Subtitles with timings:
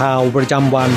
[0.00, 0.90] ข่าวประจำวัน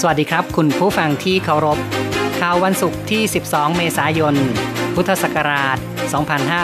[0.00, 1.78] สวัสดีครับ คุณผู้ฟังที่เคารพ
[2.40, 4.34] ข่าววันศุกร์ที่ 12 เมษายน
[4.94, 5.78] พุทธศักราช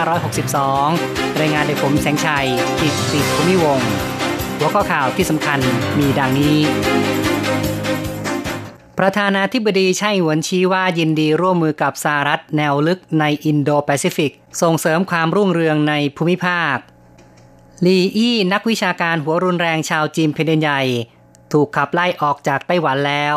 [0.07, 2.47] 2562 รายงานโดยผมแสงชัย
[2.81, 3.91] กิตติภูมิวงศ์
[4.59, 5.59] หัวข้อข่าวที่สำคัญ
[5.99, 6.57] มีดังนี้
[8.99, 16.79] ประธานาธิบดีไช่หวนชี้ว่ายินดีร่วมมือกับสหรัฐแนวลึกในอินโดแปซิฟิก ส่งเสริมความรุ่งเรืองในภูมิภาค
[17.87, 20.81] ลีอี้นักวิชาการหัวรุนแรงชาวจีนเพนใหญ่
[21.53, 23.37] ถูกขับไล่ออกจากไต้หวันแล้ว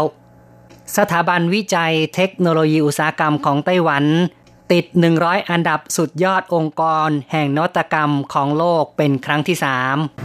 [0.97, 4.05] สถาบันวิจัยเทคโนโลยีอุตสาหกรรมของไต้หวัน
[4.71, 4.85] ติด
[5.17, 9.57] 100 อันดับสุดยอดองค์กร แห่งนวัตกรรมของโลกเป็นครั้งที่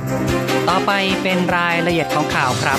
[0.01, 0.91] 3 ต่อไป
[1.23, 2.79] เป็นรายละเอียดของข่าวครับ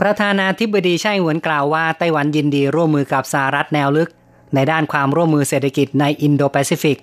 [0.00, 4.10] ประธานาธิบดีไช่หวนกล่าวว่าไต้หวันยินดีร่วมมือกับสหรัฐแนวลึก
[4.54, 6.98] ในด้านความร่วมมือเศรษฐกิจในอินโดแปซิฟิก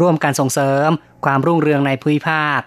[0.00, 0.90] ร่วมกันส่งเสริม
[1.24, 2.60] ความรุ่งเรืองในภูมิภาค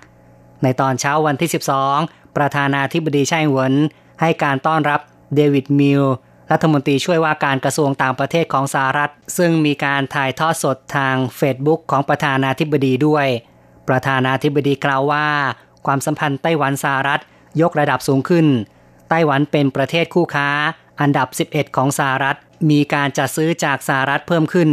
[0.63, 1.49] ในตอนเช้าวันที่
[1.93, 3.73] 12 ประธานาธิบดีไช่อิงเหวิน
[4.21, 5.01] ให้การต้อนรับ
[5.35, 6.03] เดวิดมีล
[6.51, 13.27] รัฐมนตรีช่วยว่าการกระทรวงต่างประเทศของสหรัฐ ซึ่งมีการถ่ายทอดสดทางเฟซบุ๊กของประธานาธิบดีด้วย
[13.89, 15.27] ประธานาธิบดีกล่าวว่า
[15.85, 17.21] ความสัมพันธ์ไต้หวันสหรัฐ
[17.61, 18.47] ยกระดับสูงขึ้น
[19.09, 20.49] ไต้หวันเป็นประเทศคู่ค้า
[21.01, 22.37] อันดับ 11 ของสหรัฐ
[22.69, 24.69] มีการจัดซื้อจากสหรัฐเพิ่มขึ้น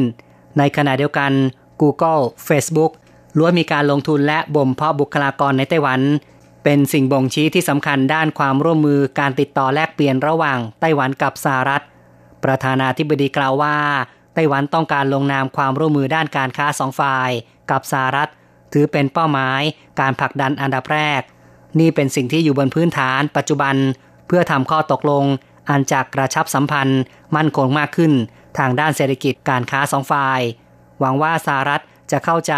[0.59, 1.33] ในขณะเดียวกัน
[1.81, 2.93] Google Facebook
[3.37, 6.01] ล้วนมีการลงทุนและบ่มเพาะบุคลากรในไต้หวัน
[6.65, 11.85] เป็นสิ่งบ่งชี้ที่สำคัญด้านความร่วมมือการติดต่อแลกเปลี่ยนระหว่างไต้หวันกับสหรัฐ
[12.45, 13.77] ประธานาธิบดีกล่าวว่า
[14.35, 17.31] ไต้หวันต้องการลงนามความร่วมมือด้านการค้าสองฝ่าย
[17.71, 18.29] กับสหรัฐ
[18.73, 19.61] ถือเป็นเป้าหมาย
[20.01, 21.21] การผลักดันอันดับแรก
[21.81, 23.75] นี่เป็นสิ่งที่อยู่บนพื้นฐานปัจจุบัน
[24.27, 25.25] เพื่อทำข้อตกลง
[25.71, 27.03] อันจากกระชับสัมพันธ์
[27.37, 28.13] มั่นคงมากขึ้น
[28.59, 30.41] ทางด้านเศรษฐกิจการค้าสองฝ่าย
[31.01, 32.55] หวังว่าสหรัฐ จะเข้าใจ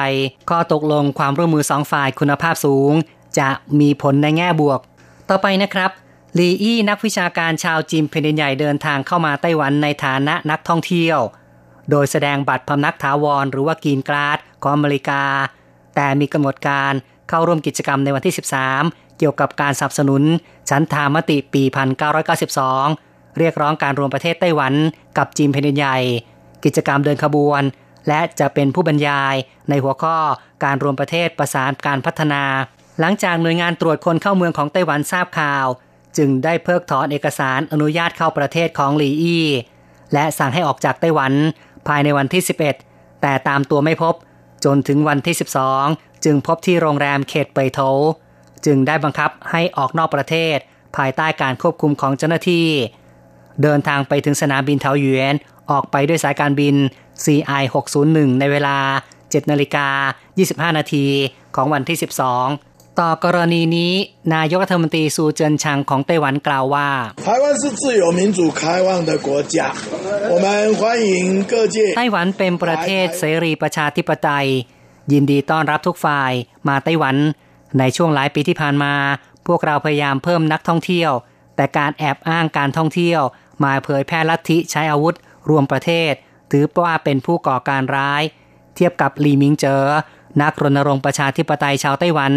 [0.51, 2.93] ข้อตกลงความร่วมมือสองฝ่ายคุณภาพสูง
[3.39, 3.49] จะ
[3.81, 4.81] มีผลในแง่บวก
[5.29, 5.91] ต่อไปนะครับ
[6.39, 11.19] ลีอี้นักวิชาการชาวจีนแผ่นดินใหญ่เดินทางเข้ามาไต้หวันในฐานะนักท่องเที่ยว
[11.91, 15.23] โดยแสดงบัตรพำนักถาวรหรือว่ากีนกราดของอเมริกา
[15.95, 16.93] แต่มีกำหนดการ
[17.29, 18.35] เข้าร่วมกิจกรรมในวันที่
[18.77, 20.23] 13 เกี่ยวกับการสนับสนุน
[20.71, 21.63] ฉันทามติปี
[22.51, 24.73] 1992 เรียกร้องการรวมประเทศไต้หวัน
[25.19, 25.99] กับจีนแผ่นดินใหญ่
[26.65, 27.63] กิจกรรมเดินขบวน
[28.11, 29.35] และจะเป็นผู้บรรยาย
[29.69, 30.19] ในหัวข้อ
[30.65, 32.43] การรวมประเทศประสานการพัฒนา
[33.01, 35.67] หลังจากหน่วยงานตรวจคนเข้าเมืองของไต้หวันทราบข่าว
[36.17, 39.47] จึงได้เพิกถอนเอกสารอนุญาตเข้าประเทศของหลีอี้
[40.13, 41.33] และสั่งให้ออกจากไต้หวัน
[41.89, 42.43] ภายในวันที่
[42.83, 44.15] 11 แต่ตามตัวไม่พบ
[44.65, 45.35] จนถึงวันที่
[45.79, 47.81] 12 จึงพบที่โรงแรมเขตเปยโถ
[48.67, 50.57] จึงได้บังคับให้ออกนอกประเทศ
[50.97, 52.67] ภายใต้การควบคุมของเจ้าหน้าที่
[53.63, 55.35] เดินทางไปถึงสนามบินเทาหยวน
[55.71, 56.75] ออกไปด้วยสายการบิน
[57.24, 57.64] CI
[58.02, 58.78] 601 ในเวลา
[59.20, 59.88] 7นาฬิกา
[60.36, 61.06] 25 นาที
[61.56, 63.94] ของวันที่ 12 ต่อกรณีนี้
[64.36, 66.90] นายกรัฐมนตรีซูเจินชังของไต้หวันกล่าวว่า
[67.28, 69.56] 台湾是自由民主开放的国家，
[70.34, 70.48] 我们
[70.80, 71.12] 欢迎
[71.52, 74.48] 各界 ไต้หวันเป็นประเทศเสรีประชาธิปไตย
[75.12, 76.32] ยินดีต้อนรับทุกฝ่าย
[76.68, 77.16] มาไต้หวัน
[77.80, 78.94] ในช่วงหลายปีที่ผ่านมา
[79.48, 81.12] พวกเราพยายามเพิ่มนักท่องเที่ยว
[81.56, 83.22] แต่การแอบอ้างการท่องเที่ยว
[83.64, 85.16] มาเผยแพร่ลัทธิใช้อาวุธ
[85.50, 86.14] รวมประเทศ
[86.51, 88.23] ถือว่าเป็นผู้ก่อการร้าย
[88.75, 89.85] เทียบกับหลีมิงเจอ
[90.41, 92.33] นักรณรงค์ประชาธิปไตยชาวไต้หวัน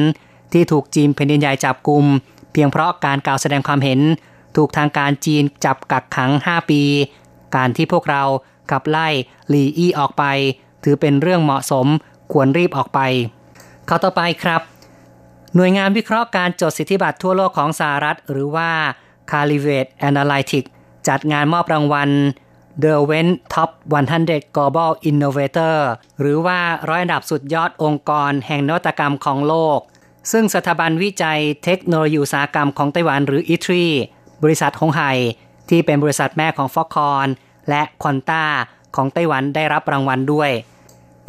[0.54, 2.06] ที่ถูกจีนแผ่นดินใหญ่จับกลุ่ม
[2.52, 4.00] เพียงเพราะการกล่าวแสดงความเห็น
[4.56, 6.82] ถูกทางการจีนจับกักขัง 5 ปี
[7.56, 8.24] การที่พวกเรา
[8.72, 9.08] ขับไล่
[9.50, 10.24] หลีอี้ออกไป
[10.84, 11.88] ถือเป็นเรื่องเหมาะสม
[12.32, 13.00] ควรรีบออกไป
[13.86, 14.62] เข้าต่อไปครับ
[15.56, 18.70] หน่วยงานวิเคราะห์การจดสิทธิบัตรทั่วโลกของสหรัฐ หรือว่า
[19.32, 20.70] c a l i v a t e Analytics
[21.08, 22.10] จัดงานมอบรางวัล
[22.82, 23.70] The Wen Top
[24.14, 25.78] 100 Global Innovator
[26.20, 26.60] หรือว่า
[26.90, 29.80] ร้อยอันดับสุดยอดองค์กรแห่งนวัตกรรมของโลก
[30.32, 33.86] ซึ่งสถาบันวิจัยเทคโนโลยีอุตสาหกรรมของไต้หวันหรืออีทรี
[34.44, 35.12] บริษัทหงไห่
[35.70, 37.28] ที่เป็นบริษัทแม่ของฟอกคอน
[37.70, 38.46] และควอนต้า
[38.96, 40.52] ของไต้หวันได้รับรางวัลด้วย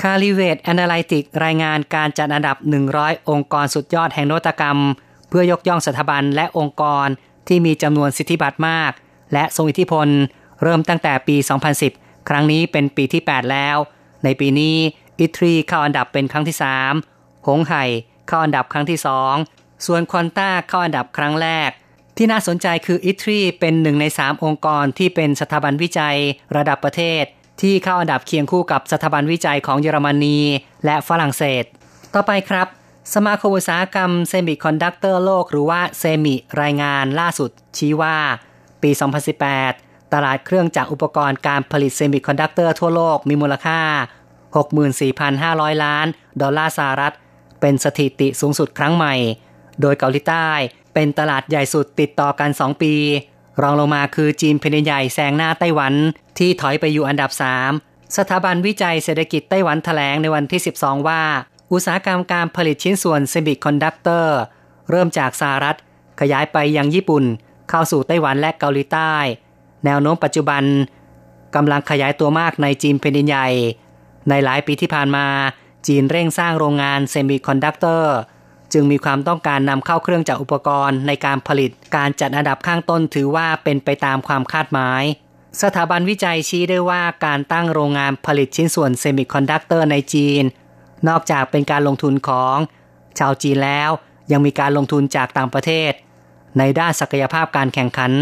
[0.00, 2.56] c a l i v a t e Analytic รายงานการจัดอันดับ
[2.93, 4.79] 100 องค์กรสุดยอดแห่งนวัตกรรม
[5.29, 7.06] เพื่อยกย่องสถาบันและองค์กร
[7.49, 8.93] ที่มีจำนวนสิทธิบัตรมาก
[9.32, 10.08] และทรงอิทธิพล
[10.62, 11.36] เริ่มตั้งแต่ปี
[11.82, 13.76] 2010 ครั้งนี้เป็นปีที่ 8 แล้ว
[14.24, 14.76] ในปีนี้
[15.20, 16.56] ITRI เข้าอันดับเป็นครั้งที่
[17.00, 17.84] 3 หงไห่
[18.28, 18.98] เข้าอันดับครั้งที่
[19.40, 21.70] 2 ส่วน Quanta เข้าอันดับครั้งแรก
[22.16, 26.16] ที่น่าสนใจคือ ITRI เป็นหนึ่งใน 3 องค์กรที่เป็นสถาบันวิจัย
[26.56, 27.22] ระดับประเทศ
[27.62, 30.38] ที่เข้าอันดับเคียงคู่กับสถาบันวิจัยของเยอรมนี
[30.84, 31.64] และฝรั่งเศส
[32.14, 32.66] ต่อไปครับ
[33.14, 38.16] สมาคมอุตสาหกรรมเซมิคอนดักเตอร์โลกหรือว่า SEMIรายงานล่าสุดชี้ว่า
[38.82, 38.90] ปี
[39.46, 43.80] 2018 ตลาดเครื่องจักรอุปกรณ์การผลิตเซมิคอนดักเตอร์ทั่วโลกมีมูลค่า
[44.60, 46.06] 64,500 ล้าน
[46.40, 47.14] ดอลลาร์สหรัฐ
[47.60, 49.14] เป็นสถิติสูงสุดครั้งใหม่
[49.80, 50.48] โดยเกาหลีใต้
[50.94, 52.94] เป็นตลาดใหญ่สุดติดต่อกัน 2 ปี
[53.62, 55.94] รองลงมาคือจีนแผ่นใหญ่แซงหน้าไต้หวัน
[56.38, 57.30] ที่ถอยไปอยู่อันดับ
[57.72, 61.22] 3 สถาบันวิจัยเศรษฐกิจไต้หวันแถลงในวันที่ 12 ว่า
[61.72, 64.38] อุตสาหกรรมการผลิตชิ้นส่วนเซมิคอนดักเตอร์
[64.90, 65.76] เริ่มจากสหรัฐ
[66.20, 67.24] ขยายไปยังญี่ปุ่น
[67.70, 69.14] เข้าสู่ไต้หวันและเกาหลีใต้
[69.84, 70.62] แนวโน้มปัจจุบัน
[71.54, 73.48] กำลังขยายตัวมากในจีนแผ่นใหญ่
[74.28, 75.26] ในหลายปีที่ผ่านมา
[75.86, 78.14] จีนเร่งสร้างโรงงานเซมิคอนดักเตอร์
[78.72, 85.02] จึงมีความต้องการนำเข้าเครื่องจักรอุปกรณ์ในการผลิต การจัดอันดับข้างต้นถือว่าเป็นไปตามความคาดหมาย
[85.62, 90.42] สถาบันวิจัยชี้ได้ว่าการตั้งโรงงานผลิตชิ้นส่วนเซมิคอนดักเตอร์ในจีน
[91.08, 92.56] นอกจากเป็นการลงทุนของ
[93.19, 93.90] ชาวจีนแล้ว
[94.32, 95.92] ยังมีการลงทุนจากต่างประเทศ
[96.58, 98.12] ในด้านศักยภาพการแข่งขัน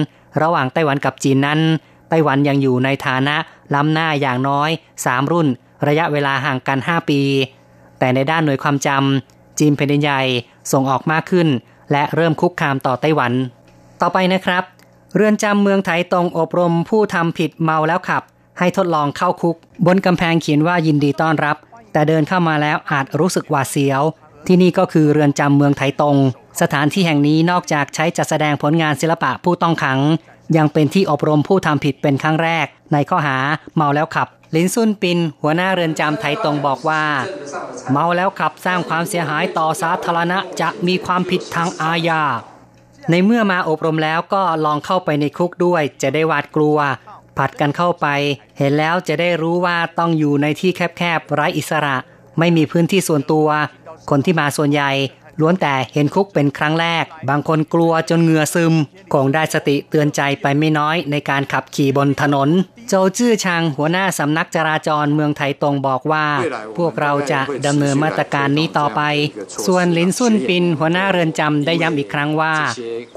[0.43, 1.61] ระหว่างไต้หวันกับจีนนั้น
[2.09, 3.37] ไต้หวันยังอยู่ในฐานะ
[3.75, 4.71] ล้ำหน้าอย่างน้อย
[5.03, 5.47] 3 รุ่น
[5.87, 7.21] ระยะเวลาห่างกัน 5 ปี
[7.99, 10.23] แต่ในด้านหน่วยความจำจีนแผ่นดินใหญ่
[10.73, 11.49] ส่งออกมากขึ้น
[11.93, 13.33] และเริ่มคุกคามต่อไต้หวัน
[14.01, 14.65] ต่อไปนะครับ
[15.17, 18.23] เรือนจำเมืองไถตรงอบรมผู้ทำผิดเมาแล้วขับ
[18.59, 19.57] ให้ทดลองเข้าคุก
[19.87, 21.57] บนกำแพงเขียนว่ายินดีต้อนรับ
[21.93, 24.03] แต่เดินเข้ามาแล้วอาจรู้สึกหวาดเสียว
[24.47, 26.17] ที่นี่ก็คือเรือนจำเมืองไถตรง
[26.61, 29.99] สถานที่แห่งนี้นอกจากใช้จัดแสดงผลงานศิลปะผู้ต้องขัง
[30.57, 33.39] ยังเป็นที่อบรมผู้ทำผิดเป็นครั้งแรก ในข้อหา
[33.77, 37.05] เมาแล้วขับ ลินซุนปิน หัวหน้าเรือนจำไถตรงบอกว่า
[37.91, 42.23] เมาแล้วขับสร้างความเสียหายต่อสาธารณะจะมีความผิดทางอาญา
[43.11, 46.79] ในเมื่อมาอบรมแล้วก็ลองเข้าไปในคุกด้วย จะได้หวาดกลัว
[47.39, 48.07] ผัดกันเข้าไป
[48.59, 51.97] เห็นแล้วจะได้รู้ว่าต้องอยู่ในที่แคบๆไร้อิสระ
[52.39, 53.49] ไม่มีพื้นที่ส่วนตัว
[54.11, 54.91] คนที่มาส่วนใหญ่
[55.43, 58.75] ล้วนแต่เห็นคุกเป็นครั้งแรก บางคนกลัวจนเหงื่อซึม
[59.13, 62.49] คงได้สติเตือนใจไปไม่น้อยในการขับขี่บนถนน
[62.89, 66.27] โจจื้อชางหัวหน้าสำนักจราจรเมืองไทยตรงบอกว่า
[66.79, 69.01] พวกเราจะดำเนินมาตรการนี้ต่อไป
[69.67, 72.55] ส่วนลินซุนปินหัวหน้าเรือนจำได้ย้ำอีกครั้งว่า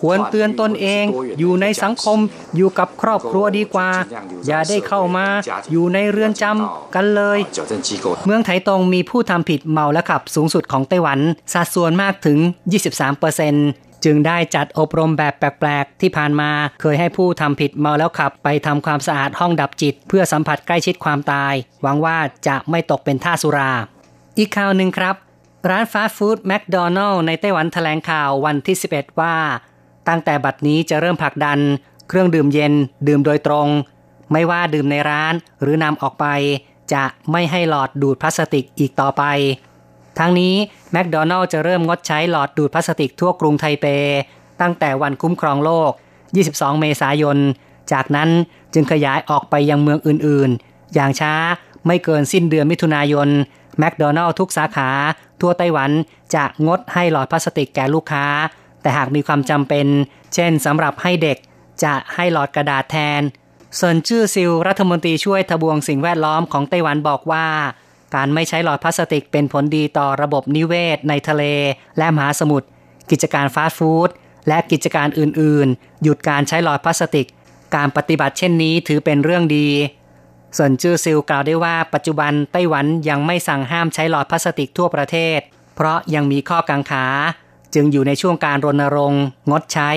[0.02, 1.06] ควรเตือนตนเอง
[1.40, 2.20] อยู่ในสังคม
[2.56, 3.90] อยู่กับครอบครัวดีกว่า
[4.48, 5.26] อย่าได้เข้ามา
[5.72, 7.40] อยู่ในเรือนจำกันเลย
[8.26, 11.20] เมืองไถตรงมีผู้ทำผิดเมาและขับสูงสุดของไต้หวัน
[11.54, 12.38] สัดส่วนมากถึง
[13.22, 16.52] 23%จึงได้จัดอบรมแบบแปลกๆ ที่ผ่านมา
[16.82, 22.18] เคยให้ผู้ทำผิดเมาแล้วขับไปทำความสะอาดห้องดับจิต เพื่อสัมผัสใกล้ชิดความตาย หวังว่า
[22.48, 23.72] จะไม่ตกเป็นท่าสุรา
[24.38, 25.16] อีกข่าวหนึ่งครับ
[25.70, 29.36] ร้านฟาสต์ฟู้ดแมคโดนัลล์ในไต้หวันแถลงข่าววันที่ 11 ว่า
[30.08, 31.60] ตั้งแต่บัดนี้จะเริ่มผลักดัน
[32.10, 32.74] เครื่องดื่มเย็น
[33.08, 33.68] ดื่มโดยตรง
[34.32, 36.26] ไม่ว่าดื่มในร้านหรือนำออกไป
[36.94, 39.24] จะไม่ให้หลอดดูดพลาสติกอีกต่อไป
[40.20, 40.56] ทั้งนี้
[40.92, 43.86] แมคโดนัลล์จะเริ่มงดใช้หลอดดูดพลาสติกทั่วกรุงไทเป
[44.62, 45.92] ตั้งแต่วันคุ้มครองโลก
[46.36, 47.38] 22 เมษายน
[47.92, 48.30] จากนั้น
[48.74, 51.34] จึงขยายออกไปยังเมืองอื่นๆ อย่างช้า
[51.88, 53.30] ไม่เกินสิ้นเดือนมิถุนายน
[53.80, 54.90] แมคโดนัลล์ทุกสาขา
[55.42, 55.92] ทั่วไต้หวัน
[56.36, 58.26] จะงดให้หลอดพลาสติกแก่ลูกค้า
[58.82, 59.88] แต่หากมีความจำเป็น
[60.34, 61.38] เช่นสำหรับให้เด็ก
[61.84, 63.22] จะให้หลอดกระดาษแทน
[63.80, 67.48] ส่วนชื่อซิลรัฐมนตรีช่วยทบวงสิ่งแวดล้อมของไต้หวันบอกว่า
[68.16, 71.44] การไม่ใช้หลอดพลาสติกเป็นผลดีต่อระบบนิเวศ ในทะเล
[71.98, 72.68] และมหาสมุทร
[73.12, 74.10] กิจการฟาสต์ฟู้ด
[74.48, 77.28] และกิจการอื่น ๆ หยุดการใช้หลอดพลาสติก
[77.76, 79.68] การปฏิบัติเช่นนี้ถือเป็นเรื่องดี
[80.58, 85.40] ส่วนจื้อซิลกล่าวได้ว่าปัจจุบันไต้หวันยังไม่สั่งห้ามใช้หลอดพลาสติกทั่วประเทศ
[85.76, 87.06] เพราะยังมีข้อกังขา
[87.74, 89.92] จึงอยู่ในช่วงการรณรงค์ งดใช้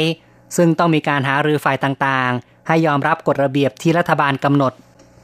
[0.56, 4.72] ซึ่งต้องมีการหารือฝ่ายต่าง ๆ ให้ยอมรับกฎระเบียบที่รัฐบาลกำหนด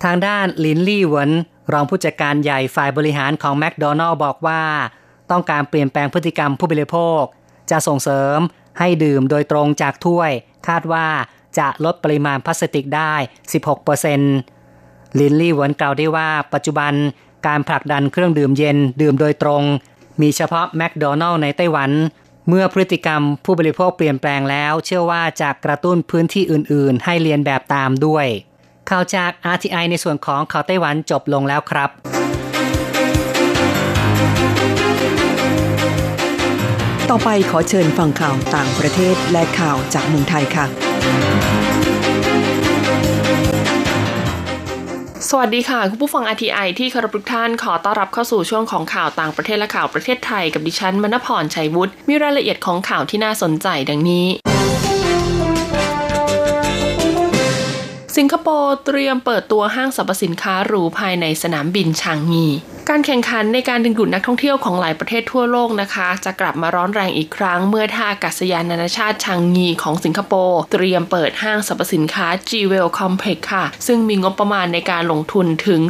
[0.02, 1.30] ทางด้านลินลี่เหวิน
[1.72, 4.62] รองผู้จัดการใหญ่ฝ่ายบริหารของแมคโดนัลล์บอกว่า
[5.30, 7.22] ต้องการเปลี่ยนแปลงพฤติกรรมผู้บริโภค
[7.70, 8.38] จะส่งเสริม
[8.78, 10.30] ให้ดื่มโดยตรงจากถ้วย
[10.68, 11.06] คาดว่า
[11.58, 13.14] จะลดปริมาณพลาสติกได้
[14.36, 16.92] 16%ลินลี่หวนกล่าวได้ว่าปัจจุบัน
[17.46, 19.62] การผลักดันเครื่องดื่มเย็นดื่มโดยตรง
[20.20, 21.90] มีเฉพาะแมคโดนัลล์ในไต้หวัน
[22.48, 28.26] เมื่อพฤติกรรมผู้บริโภคเปลี่ยนแปลงแล้ว เชื่อว่าจะกระตุ้นพื้นที่อื่น ๆ ให้เรียนแบบตามด้วย
[28.90, 31.90] ข่าวจาก RTI ในส่วนของข่าวไต้หวันจบลงแล้วครับ
[37.10, 40.66] ต่อไปขอเชิญฟังข่าวต่างประเทศและข่าวจากเมืองไทยค่ะ
[45.30, 54.26] สวัสดีค่ะ คุณผู้ฟัง RTI ที่คารพทุกท่านขอต้อนรับเข้าสู่ช่วงของข่าวต่างประเทศและข่าวประเทศไทยกับดิฉันมณพรชัยวุฒิมีรายละเอียดของข่าวที่น่าสนใจดังนี้
[58.16, 62.46] สิงคโปร์เตรียมเปิดตัวห้างสรรพสินค้าหรูภายในสนามบินชางงี
[62.90, 75.80] การแข่งขันในการดึงดูดนักท่องเที่ยวของหลายประเทศทั่วโลกนะคะ จะกลับมาร้อนแรงอีกครั้งเมื่อท่าอากาศยานนานาชาติชางงีของสิงคโปร์เตรียมเปิดห้างสรรพสินค้า g w e l Complex ค่ะ ซึ่งมีงบประมาณในการลงทุนถึง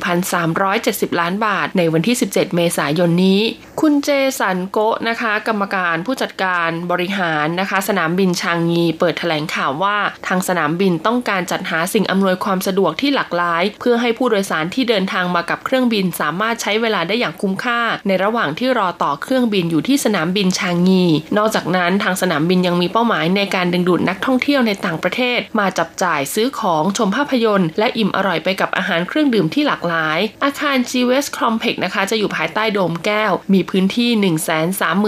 [0.00, 3.40] 41,370 ล้านบาท ในวันที่ 17 เมษายนนี้
[3.80, 21.04] คุณเจสันโกะนะคะ กรรมการผู้จัดการบริหารนะคะ สนามบินชางงี เปิดแถลงข่าวว่าทางสนามบินต้องการจัดหาสิ่งอำนวยความสะดวกที่หลากหลาย เพื่อให้ผู้โดยสารที่เดินทางมากับเครื่องบินสามารถใช้เวลาได้อย่างคุ้มค่า ในระหว่างที่รอต่อเครื่องบินอยู่ที่สนามบินชางี
[21.38, 34.10] นอกจากนั้นทางสนามบินยังมีเป้าหมายในการดึงดูดนักท่องเที่ยวในต่างประเทศ มาจับจ่ายซื้อของชมภาพยนตร์ และอิ่มอร่อยไปกับอาหารเครื่องดื่มที่หลากหลาย อาคาร Jewel Complex นะคะจะอยู่ภายใต้โดมแก้ว มีพื้นที่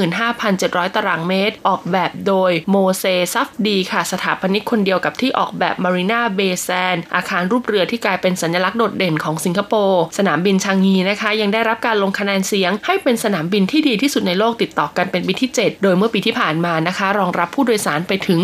[0.09, 18.41] 135,700 ตารางเมตร ออกแบบโดยโมเช ซาฟดีค่ะสถาปนิกคนเดียวกับที่ออกแบบ Marina Bay Sands อาคารรูปเรือที่กลายเป็นสัญลักษณ์โดดเด่นของสิงคโปร์ สนามบินชางีนะคะ ยังได้รับการลงคะแนนเสียง ให้เป็นสนามบินที่ดีที่สุดในโลกติดต่อกันเป็นปีที่ 7 โดยเมื่อปีที่ผ่านมานะคะ รองรับผู้โดยสารไปถึง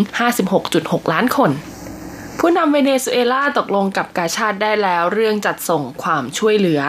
[0.55, 1.51] 56.6 ล้านคน
[2.39, 6.81] ผู้นำเวเนซุเอลาตกลงกับกาชาติได้แล้วเรื่องจัดส่งความช่วยเหลือ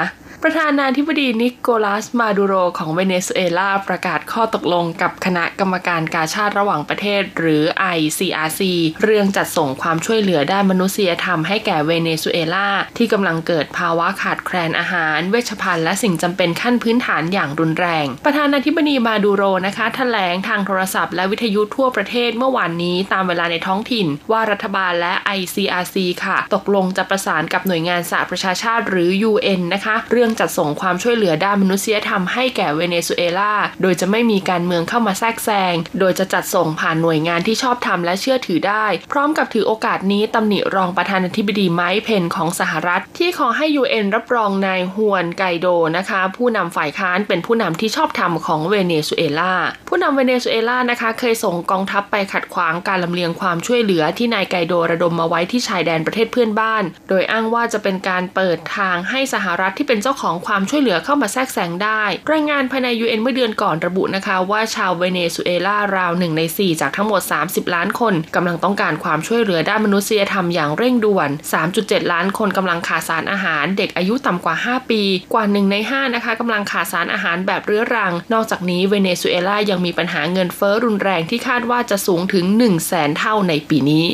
[0.46, 7.62] ประธานาธิบดีนิโคลัสมาดูโรของเวเนซุเอลาประกาศข้อตกลงกับคณะกรรมการกาชาติระหว่างประเทศ หรือ
[7.96, 8.61] ICRC
[9.02, 44.06] เรื่องจัดส่งความช่วยเหลือด้านมนุษยธรรมให้แก่เวเนซุเอลาที่กำลังเกิดภาวะขาดแคลนอาหาร เวชภัณฑ์และสิ่งจำเป็นขั้นพื้นฐานอย่างรุนแรง ประธานาธิบดีมาดูโรนะคะแถลงทางโทรศัพท์และวิทยุทั่วประเทศเมื่อวานนี้ตามเวลาในท้องถิ่น ว่ารัฐบาลและ ICRC ค่ะ ตกลงจะประสานกับหน่วยงานสหประชาชาติหรือ UN นะคะ เรื่องจัดส่งความช่วยเหลือด้านมนุษยธรรมให้แก่เวเนซุเอลา โดยจะไม่มีการเมืองเข้ามาแทรกแซง โดยจะจัดส่งผ่านหน่วยงานที่ชอบธรรมและเชื่อถือได้ พร้อมกับถือโอกาสนี้ตำหนิรองประธานาธิบดีไมค์เพนของสหรัฐ ที่ขอให้ UN
[44.14, 49.54] รับรองนายฮวนไกโดนะคะ ผู้นำฝ่ายค้านเป็นผู้นำที่ชอบธรรมของเวเนซุเอลา
[49.88, 62.02] ผู้นำเวเนซุเอลานะคะ เคยส่งกองทัพไปขัดขวางการลำเลียงความช่วยเหลือที่นายไกโดระดมมาไว้ที่ชายแดนประเทศเพื่อนบ้าน โดยอ้างว่าจะเป็นการเปิดทางให้สหรัฐที่เป็นเจ้าของของความช่วยเหลือเข้ามาแทรกแซงได้
[62.33, 71.29] รายงานภายใน UN เมื่อเดือนก่อนระบุนะคะ ว่าชาวเวเนซุเอลาราวหนึ่งใน4 จากทั้งหมด 30 ล้านคนกำลังต้องการความช่วยเหลือด้านมนุษยธรรมอย่างเร่งด่วน
[71.71, 75.02] 3.7 ล้านคนกำลังขาดสารอาหาร เด็กอายุต่ำกว่า 5 ปี
[75.33, 84.07] กว่า 1 ใน 5 นะคะกำลังขาดสารอาหารแบบเรื้อรัง นอกจากนี้เวเนซุเอลายังมีปัญหาเงินเฟ้อรุนแรงที่คาดว่าจะสูงถึง1 0 0 0 0แสนเท่าในปีนี้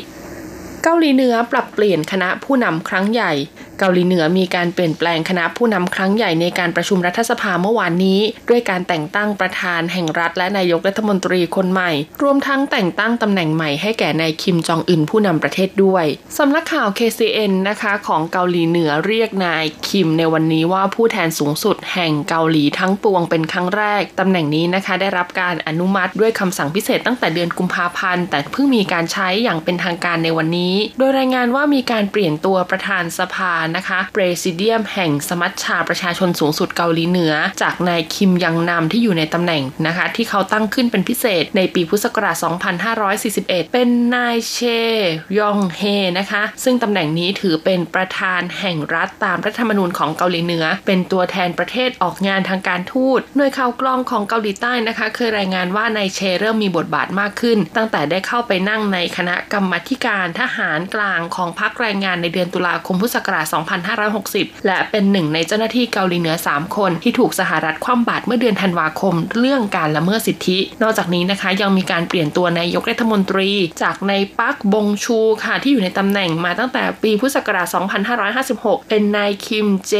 [0.83, 3.33] เกาหลีเหนือปรับเปลี่ยนคณะผู้นำครั้งใหญ่
[3.79, 8.19] เกาหลีเหนือมีการเปลี่ยนแปลงคณะผู้นำครั้งใหญ่ในการประชุมรัฐสภาเมื่อวานนี้
[8.49, 16.05] ด้วยการแต่งตั้งประธานแห่งรัฐและนายกรัฐมนตรีคนใหม่ รวมทั้งแต่งตั้งตำแหน่งใหม่ให้แก่นายคิมจองอึนผู้นำประเทศด้วย
[16.37, 42.35] สำนักข่าว KCN นะคะของเกาหลีเหนือเรียกนายคิมในวันนี้ว่าผู้แทนสูงสุดแห่งเกาหลีทั้งปวงเป็นครั้งแรกตำแหน่งนี้นะคะ ได้รับการอนุมัติด้วยคำสั่งพิเศษตั้งแต่เดือนกุมภาพันธ์แต่เพิ่งมีการใช้อย่างเป็นทางการในวันนี้โดยรายงานว่ามีการเปลี่ยนตัวประธานสภานะคะเ Presidium แห่งสมัชชาประชาชนสูงสุดเกาหลีเหนือ จากนายคิมยังนำที่อยู่ในตำแหน่งนะคะ ที่เขาตั้งขึ้นเป็นพิเศษในปีพุทธศักราช
[43.05, 44.57] 2541 เป็นนายเช
[45.37, 45.81] ยองเฮ
[46.19, 59.73] นะคะ ซึ่งตำแหน่งนี้ถือเป็นประธานแห่งรัฐตามรัฐธรรมนูญของเกาหลีเหนือ เป็นตัวแทนประเทศออกงานทางการทูตหน่วยข่าวกรองของเกาหลีใต้นะคะ เคยรายงานว่านายเชเริ่มมีบทบาทมากขึ้น ตั้งแต่ได้เข้าไปนั่งในคณะกรรม
[60.05, 63.45] การทหารกลางของพรรคแรงงานในเดือนตุลาคมพุทธศักราช
[64.05, 73.49] 2560 และเป็นหนึ่งในเจ้าหน้าที่เกาหลีเหนือ 3 คน ที่ถูกสหรัฐคว่ำบาตรเมื่อเดือนธันวาคม เรื่องการละเมิดสิทธิ นอกจากนี้นะคะยังมีการเปลี่ยนตัวนายกรัฐมนตรี
[73.83, 77.67] จากในปักบงชูค่ะที่อยู่ในตำแหน่งมาตั้งแต่ปีพุทธศักราช
[78.27, 79.93] 2556 เป็นนายคิมเจ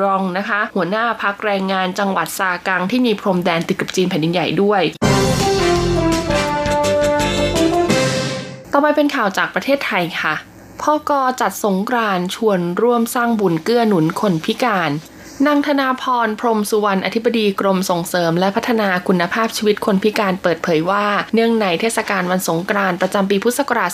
[0.00, 4.82] รองนะคะ หัวหน้าพักแรงงานจังหวัดซากังที่มีพรมแดนติดกับจีนแผ่นดินใหญ่ด้วย
[8.72, 10.34] ต่อไปเป็นข่าวจากประเทศไทยค่ะ
[10.80, 14.90] พอกอจัดสงกรานชวนร่วมสร้างบุญเกื้อหนุนคนพิการ
[15.44, 23.90] นางธนาพร พรมสุวรรณ อธิบดีกรมส่งเสริม และพัฒนาคุณภาพชีวิตคนพิการเปิดเผยว่า เนื่องในเทศกาลวันสงกรานต์ประจำปีพุทธศักราช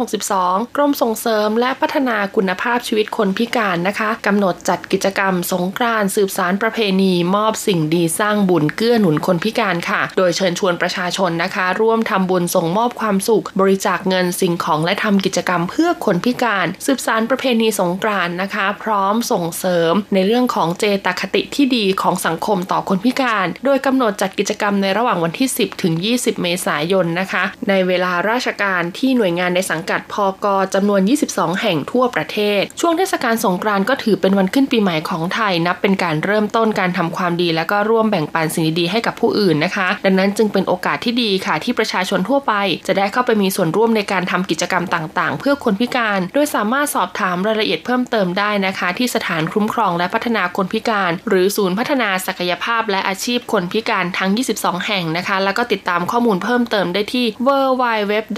[0.00, 31.00] 2562 กรมส่งเสริม และพัฒนาคุณภาพชีวิตคนพิการนะคะกำหนดจัดกิจกรรมสงกรานต์สืบสารประเพณีมอบสิ่งดีสร้างบุญเกื้อหนุนคนพิการค่ะ โดยเชิญชวนประชาชนนะคะ ร่วมทำบุญส่งมอบความสุข บริจาคเงินสิ่งของและทำกิจกรรมเพื่อคนพิการ สืบสารประเพณีสงกรานต์นะคะ พร้อมส่งเสริมในเรื่องของเจตคติที่ดีของสังคมต่อคนพิการ โดยกำหนดจัดกิจกรรมในระหว่างวันที่ 10 ถึง 20 เมษายนนะคะ ในเวลาราชการที่หน่วยงานในสังกัดพอกจำนวน
[31.32, 42.52] 22 แห่งทั่วประเทศ ช่วงเทศกาลสงกรานต์ก็ถือเป็นวันขึ้นปีใหม่ของไทยนับเป็นการเริ่มต้นการทำความดี และก็ร่วมแบ่งปันสิ่งดีๆให้กับผู้อื่นนะคะ ดังนั้นจึงเป็นโอกาสที่ดีค่ะที่ประชาชนทั่วไป
[42.86, 58.30] จะได้เข้าไปมีส่วนร่วมในการทำกิจกรรมต่างๆ เพื่อคนพิการ โดยสามารถสอบถามรายละเอียดเพิ่มเติมได้นะคะ ที่สถานคุ้มครองและพัฒนาคนพิการ หรือศูนย์พัฒนาศักยภาพและอาชีพคนพิการทั้ง 22 แห่งนะคะ แล้วก็ติดตามข้อมูลเพิ่มเติมได้ที่ www.dep.go.th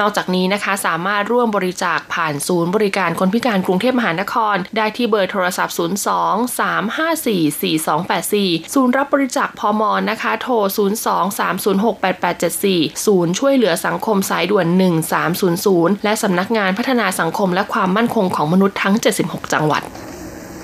[0.00, 5.80] นอกจากนี้นะคะสามารถร่วมบริจาคผ่านศูนย์บริการคนพิการกรุงเทพมหานคร ได้ที่เบอร์โทรศัพท์ 02
[6.60, 10.54] 354 4284 ศูนย์รับบริจาคพอมอนนะคะ โทร
[10.96, 11.94] 02 306
[12.52, 14.66] 8874 ศูนย์ช่วยเหลือสังคมสายด่วน
[15.36, 19.82] 1300 และสำนักงานพัฒนาสังคมและความมั่นคงของมนุษย์ทั้ง 76จังหวัด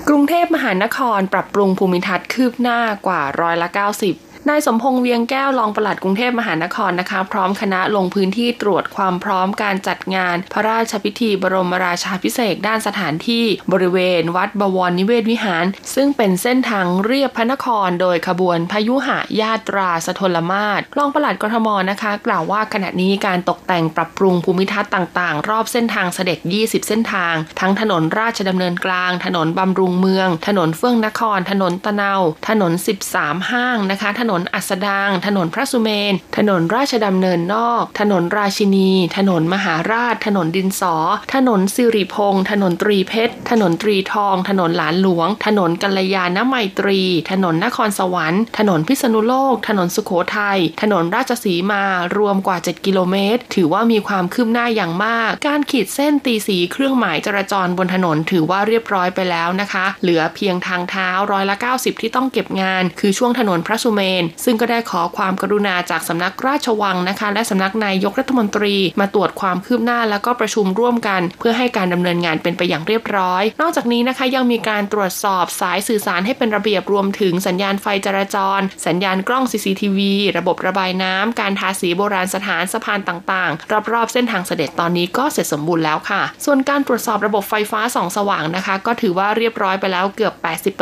[0.07, 3.69] กรุงเทพมหานครปรับปรุงภูมิทัศน์คืบหน้ากว่าร้อยละ
[4.03, 15.65] 90 นายสมพงษ์เวียงแก้วรองปลัดกรุงเทพมหานครนะคะ พร้อมคณะลงพื้นที่ตรวจความพร้อมการจัดงาน พระราชพิธีบรมราชาพิเศษด้านสถานที่บริเวณ วัดบวรนิเวศวิหาร
[15.95, 32.13] ซึ่งเป็นเส้นทางเรียบพระนคร โดยขบวนพยุหะญาตราสทลมาศรองปลัดกทมนะคะ กล่าวว่าขณะนี้การตกแต่งปรับปรุงภูมิทัศน์ต่างๆ รอบเส้นทางเสด็จ 20 เส้นทาง ทั้งถนนราชดำเนินกลาง ถนนบำรุงเมือง ถนนเฟื่องนคร ถนนตะเนา
[32.49, 32.71] ถนน
[33.11, 40.95] 13 ห้างนะคะถนนอัสดาง ถนนพระสุเมน ถนนราชดำเนินนอก ถนนราชินี ถนนมหาราช ถนนดินสอ
[41.33, 51.83] ถนนสิริพงษ์ถนนตรีเพชร ถนนตรีทอง ถนนหลานหลวง ถนนกัลยาณไมตรี ถนนนครสวรรค์ ถนนพิษณุโลก ถนนสุโขทัย ถนนราชสีมา
[52.17, 79.99] รวมกว่า 7 กิโลเมตร ถือว่ามีความคืบหน้าอย่างมาก การขีดเส้นตีสีเครื่องหมายจราจรบนถนนถือว่าเรียบร้อยไปแล้วนะคะ เหลือเพียงทางเท้าร้อยละ90 ที่ต้องเก็บงาน คือช่วงถนนพระสุเมนซึ่งก็ได้ขอความกรุณาจากสำนักราชวังนะคะ และสำนักนายกรัฐมนตรี มาตรวจความคืบหน้าแล้วก็ประชุมร่วมกัน เพื่อให้การดำเนินงานเป็นไปอย่างเรียบร้อย นอกจากนี้นะคะยังมีการตรวจสอบสายสื่อสารให้เป็นระเบียบรวมถึงสัญญาณไฟจราจร สัญญาณกล้อง CCTV
[80.37, 90.33] ระบบระบายน้ำการทาสีโบราณสถานสะพานต่างๆ รอบๆ เส้นทางเสด็จตอนนี้ก็เสร็จสมบูรณ์แล้วค่ะ ส่วนการตรวจสอบระบบไฟฟ้าส่องสว่างนะคะ ก็ถือว่าเรียบร้อยไปแล้วเกือบ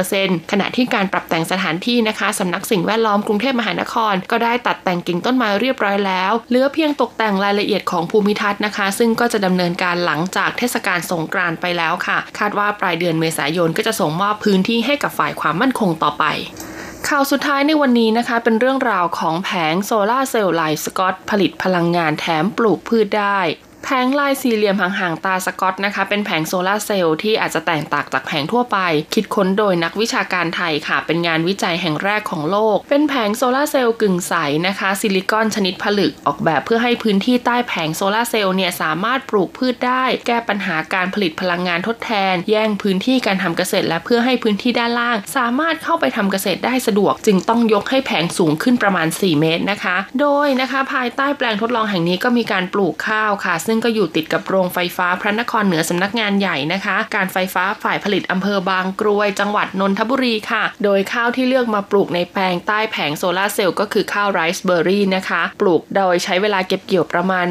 [0.02, 16.26] 80%ขณะที่การปรับแต่งสถานที่นะคะสำนักสิ่งแวดล้อมกรุงเทพมหานคร ก็ได้ตัดแต่งกิ่งต้นไม้เรียบร้อยแล้ว เหลือเพียงตกแต่งรายละเอียดของภูมิทัศน์นะคะ ซึ่งก็จะดำเนินการหลังจากเทศกาลสงกรานต์ไปแล้วค่ะ คาดว่าปลายเดือนเมษายนก็จะส่งมอบพื้นที่ให้กับฝ่ายความมั่นคงต่อไป
[17.10, 23.40] ข่าวสุดท้ายในวันนี้นะคะ เป็นเรื่องราวของแผงโซลาเซลล์ลายสกอตผลิตพลังงานแถมปลูกพืชได้
[23.84, 28.78] แผงลายสี่เหลี่ยมห่างๆตาสกอตนะคะ เป็นแผงโซลาเซลล์ที่อาจจะแตกต่างจากแผงทั่วไป
[29.14, 34.34] คิดค้นโดยนักวิชาการไทยค่ะ เป็นงานวิจัยแห่งแรกของโลก เป็นแผงโซลาเซลล์กึ่งใส
[34.68, 67.46] นะคะ ซิลิคอนชนิดผลึกออกแบบเพื่อให้พื้นที่ใต้แผงโซลาเซลล์เนี่ยสามารถปลูกพืชได้ แก้ปัญหาการผลิตพลังงานทดแทน แย่งพื้นที่การทำเกษตร และเพื่อให้พื้นที่ด้านล่าง สามารถเข้าไปทำเกษตรได้สะดวก จึงต้องยกให้แผงสูงขึ้นประมาณ 4 เมตรนะคะ โดยนะคะ ภายใต้แปลงทดลองแห่งนี้ก็มีการปลูกข้าวค่ะซึ่งก็อยู่ติดกับโรงไฟฟ้าพระนครเหนือสำนักงานใหญ่นะคะ การไฟฟ้าฝ่ายผลิตอำเภอบางกรวย จังหวัดนนทบุรีค่ะ โดยข้าวที่เลือกมาปลูกในแปลงใต้แผงโซลาเซลล์ก็คือข้าวไรซ์เบอร์รี่นะคะ ปลูกโดยใช้เวลาเก็บเกี่ยวประมาณ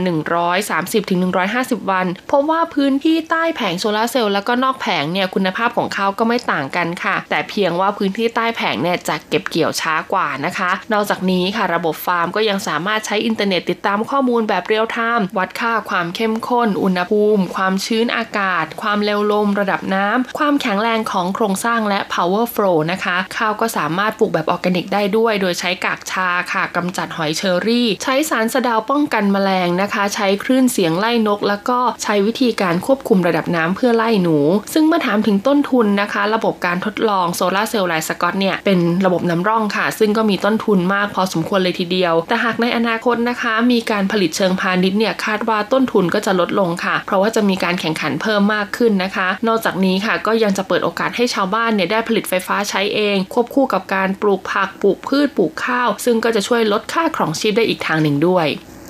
[1.13, 30.03] 130-150 วัน พบว่าพื้นที่ใต้แผงโซลาเซลล์แล้วก็นอกแผงเนี่ยคุณภาพของข้าวก็ไม่ต่างกันค่ะ แต่เพียงว่าพื้นที่ใต้แผงเนี่ยจะเก็บเกี่ยวช้ากว่านะคะ นอกจากนี้ค่ะระบบฟาร์มก็ยังสามารถใช้อินเทอร์เน็ตติดตามข้อมูลแบบเรียลไทม์วัดค่าความเข้มข้น อุณหภูมิ ความชื้นอากาศ ความเร็วลม ระดับน้ำความแข็งแรงของโครงสร้างและ power flow นะคะ ข้าวก็สามารถปลูกแบบออร์แกนิกได้ด้วย โดยใช้กากชาค่ะกำจัดหอยเชอรี่ ใช้สารสะเดาป้องกันแมลงนะคะ
[30.15, 34.39] ใช้คลื่นเสียงไล่นก แล้วก็ใช้วิธีการควบคุมระดับน้ำเพื่อไล่หนู
[34.73, 58.47] ซึ่งเมื่อถามถึงต้นทุนนะคะ ระบบการทดลองโซลาเซลล์ไลสกอตเนี่ยเป็นระบบน้ำร่องค่ะ ซึ่งก็มีต้นทุนมากพอสมควรเลยทีเดียว แต่หากในอนาคตนะคะ มีการผลิตเชิงพาณิชย์เนี่ยคาดว่าต้นทุนทุนก็จะลดลงค่ะ เพราะว่าจะมีการแข่งขันเพิ่มมากขึ้นนะคะ นอกจากนี้ค่ะก็ยังจะเปิดโอกาสให้ชาวบ้านเนี่ยได้ผลิตไฟฟ้าใช้เอง ควบคู่กับการปลูกผักปลูกพืชปลูกข้าว ซึ่งก็จะช่วยลดค่าครองชีพได้อีกทางหนึ่งด้วย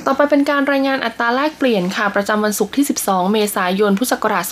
[0.08, 4.44] ต่อไปเป็นการรายงานอัตราแลกเปลี่ยนค่ะ ประจำวันศุกร์ที่ 12 เมษายน พุทธศักราช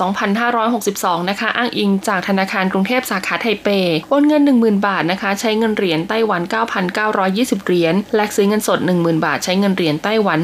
[0.60, 3.68] 2562 นะคะ อ้างอิงจากธนาคารกรุงเทพสาขาไทเป
[4.10, 6.42] โอนเงิน 10,000 บาทนะคะ ใช้เงินเหรียญไต้หวัน
[7.04, 10.40] 9,920 เหรียญ แลกซื้อเงินสด 10,000 บาท ใช้เงินเหรียญไต้หวัน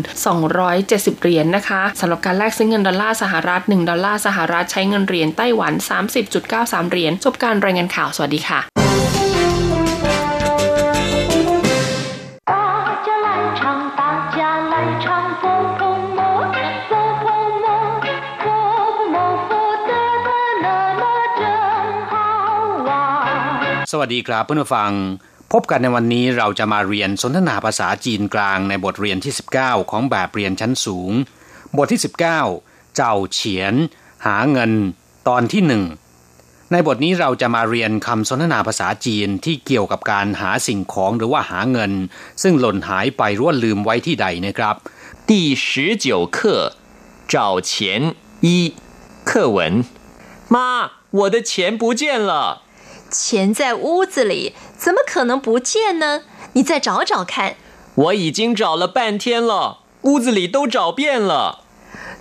[0.00, 5.72] 1,270 เหรียญนะคะสำหรับการแลกซื้อเงินดอลลาร์สหรัฐ 1 ดอลลาร์สหรัฐ ใช้เงินเหรียญไต้หวัน
[6.32, 8.83] 30.93 เหรียญ จบการรายงานข่าว สวัสดีค่ะ
[23.93, 24.91] สวัสดีครับเพื่อนผู้ฟัง
[25.53, 31.11] พบกันในวันนี้เราจะมาเรียนสนทนาภาษาจีนกลางในบทเรียนที่ 19 ของแบบเรียนชั้นสูง
[31.77, 32.01] บทที่
[32.47, 33.73] 19 เจ้าเฉียน
[34.25, 34.71] หาเงิน
[35.27, 35.83] ตอนที่หนึ่ง
[36.71, 41.91] ในบทนี้เราจะมาเรียนคำสนทนาภาษาจีนที่เกี่ยวกับการหาสิ่งของหรือว่าหาเงิน
[42.43, 44.75] ซึ่งหล่นหายไปร่วลืมไว้ที่ใดนะครับ
[45.29, 45.31] 第
[45.65, 45.67] 十
[46.05, 46.37] 九课
[47.33, 47.35] 找
[47.69, 47.71] 钱
[48.45, 48.47] 一
[49.29, 49.59] 课文
[50.53, 50.55] 妈
[51.19, 52.33] 我的钱不见了
[53.13, 56.23] 钱在屋子里，怎么可能不见呢？
[56.53, 57.55] 你再找找看。
[57.95, 61.63] 我已经找了半天了，屋子里都找遍了。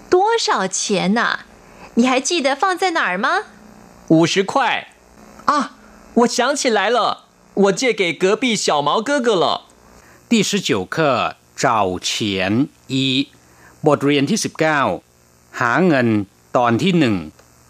[0.09, 1.40] 多少钱呢？
[1.94, 3.44] 你还记得放在哪儿吗？
[4.09, 4.88] 五十块。
[5.46, 5.72] 啊，
[6.14, 7.24] 我想起来了，
[7.55, 9.62] 我借给隔壁小毛哥哥了。
[10.29, 13.29] 第十九课找钱一
[13.87, 14.81] บทเรียนที่สิบเก้า
[15.61, 16.09] หาเงิน
[16.57, 17.16] ตอนที่หนึ่ง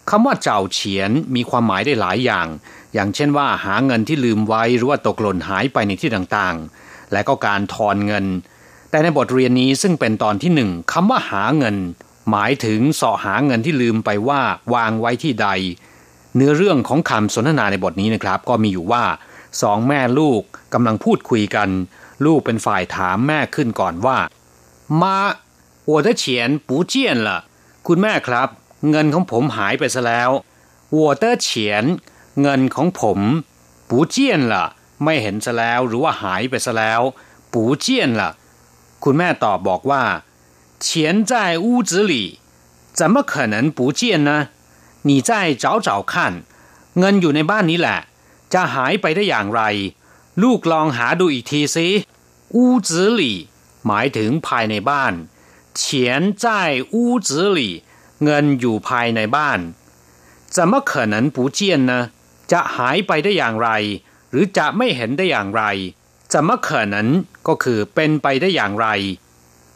[0.09, 2.47] คำว่าเจ้าเฉียนมีความหมายได้หลายอย่าง
[2.93, 8.25] อย่างเช่นว่าหาเงินที่ลืมไว้หรือว่าตกหล่นหายไปในที่ต่างๆ และก็การทอนเงิน
[8.89, 11.75] แต่ในบทเรียนนี้ซึ่งเป็นตอนที่หนึ่งคำว่าหาเงิน
[12.31, 14.41] หมายถึงสอหาเงินที่ลืมไปว่า
[14.73, 15.47] วางไว้ที่ใด
[16.35, 19.03] เนื้อเรื่องของคำสนทนาในบทนี้นะครับ ก็มีอยู่ว่า
[19.61, 20.41] สองแม่ลูก
[20.73, 21.69] กำลังพูดคุยกัน
[22.25, 24.17] ลูกเป็นฝ่ายถามแม่ขึ้นก่อนว่า
[25.01, 25.17] มา
[25.91, 26.23] 我的钱
[26.67, 26.93] 不见
[27.25, 27.29] 了
[27.87, 28.47] คุณแม่ครับ
[28.89, 30.29] เงินของผมหายไปซะแล้ว
[30.97, 31.49] 我的钱
[32.41, 33.19] เงินของผม
[33.89, 34.65] ปูเจียนละ
[35.03, 37.01] ไม่เห็นซะแล้วหรือว่าหายไปซะแล้ว
[37.53, 38.29] ปูเจียนละ
[39.03, 40.03] คุณแม่ตอบบอกว่า
[40.85, 40.87] 钱
[41.29, 41.31] 在
[41.65, 42.13] 屋子里
[42.97, 44.31] 怎么可能不见呢
[45.07, 45.31] 你再
[45.63, 46.13] 找找看
[46.99, 47.99] เงินอยู่ในบ้านนี้แหละ
[48.53, 49.61] จะหายไปได้อย่างไร
[50.43, 51.87] ลูกลองหาดูอีกทีสิ
[52.55, 53.21] 屋子里
[53.85, 55.13] หมายถึงภายในบ้าน
[55.79, 55.81] 钱
[56.43, 56.45] 在
[56.93, 56.95] 屋
[57.27, 57.59] 子里
[58.23, 59.59] เงินอยู่ภายในบ้าน
[60.55, 61.91] 怎么可能不见呢
[62.51, 63.69] จะหายไปได้อย่างไร
[64.29, 65.63] หรือจะไม่เห็นได้อย่างไร
[66.31, 67.07] จะมะเขนั้น
[67.47, 68.87] ก็คือเป็นไปได้อย่างไร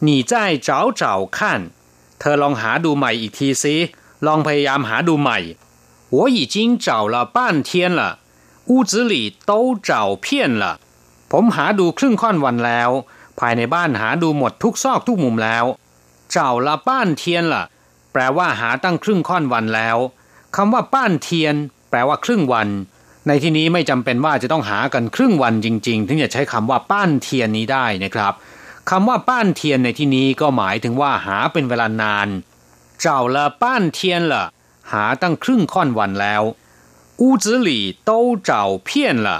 [0.05, 0.33] 你再
[0.67, 0.69] 找
[1.01, 1.03] 找
[1.37, 1.39] 看
[2.19, 3.75] เธอลองหาดูใหม่อีกทีสิ
[4.25, 5.39] ลองพยายามหาดูใหม่
[6.15, 8.01] 我已经找了半天了
[8.69, 9.13] 屋子里
[9.49, 9.51] 都
[9.89, 9.91] 找
[10.23, 10.25] 遍
[10.61, 10.63] 了
[11.31, 12.89] ผมหาดูครึ่งค่อนวันแล้ว
[13.39, 15.65] ภายในบ้านหาดูหมดทุกซอกทุกมุมแล้ว
[16.31, 17.63] เจ้าละป้านเทียนละ
[18.11, 19.97] แปลว่าหาตั้งครึ่งค่อนวันแล้ว
[20.55, 21.55] คำว่าป้านเทียน
[21.90, 22.68] แปลว่าครึ่งวัน
[23.26, 28.32] ในที่นี้ไม่จำเป็นว่าจะต้องหากันครึ่งวันจริง ๆ ถึงจะใช้คำว่าป้านเทียนนี้ได้นะครับ
[28.90, 32.28] คำว่าป้านเทียนในที่นี้ก็หมายถึงว่าหาเป็นเวลานาน
[33.00, 34.44] เจ้าละป้านเทียนละ
[34.92, 36.42] หาตั้งครึ่งค่อนวันแล้ว
[37.20, 39.38] อูจือหลี่โต้เจ้าเพี้ยนละ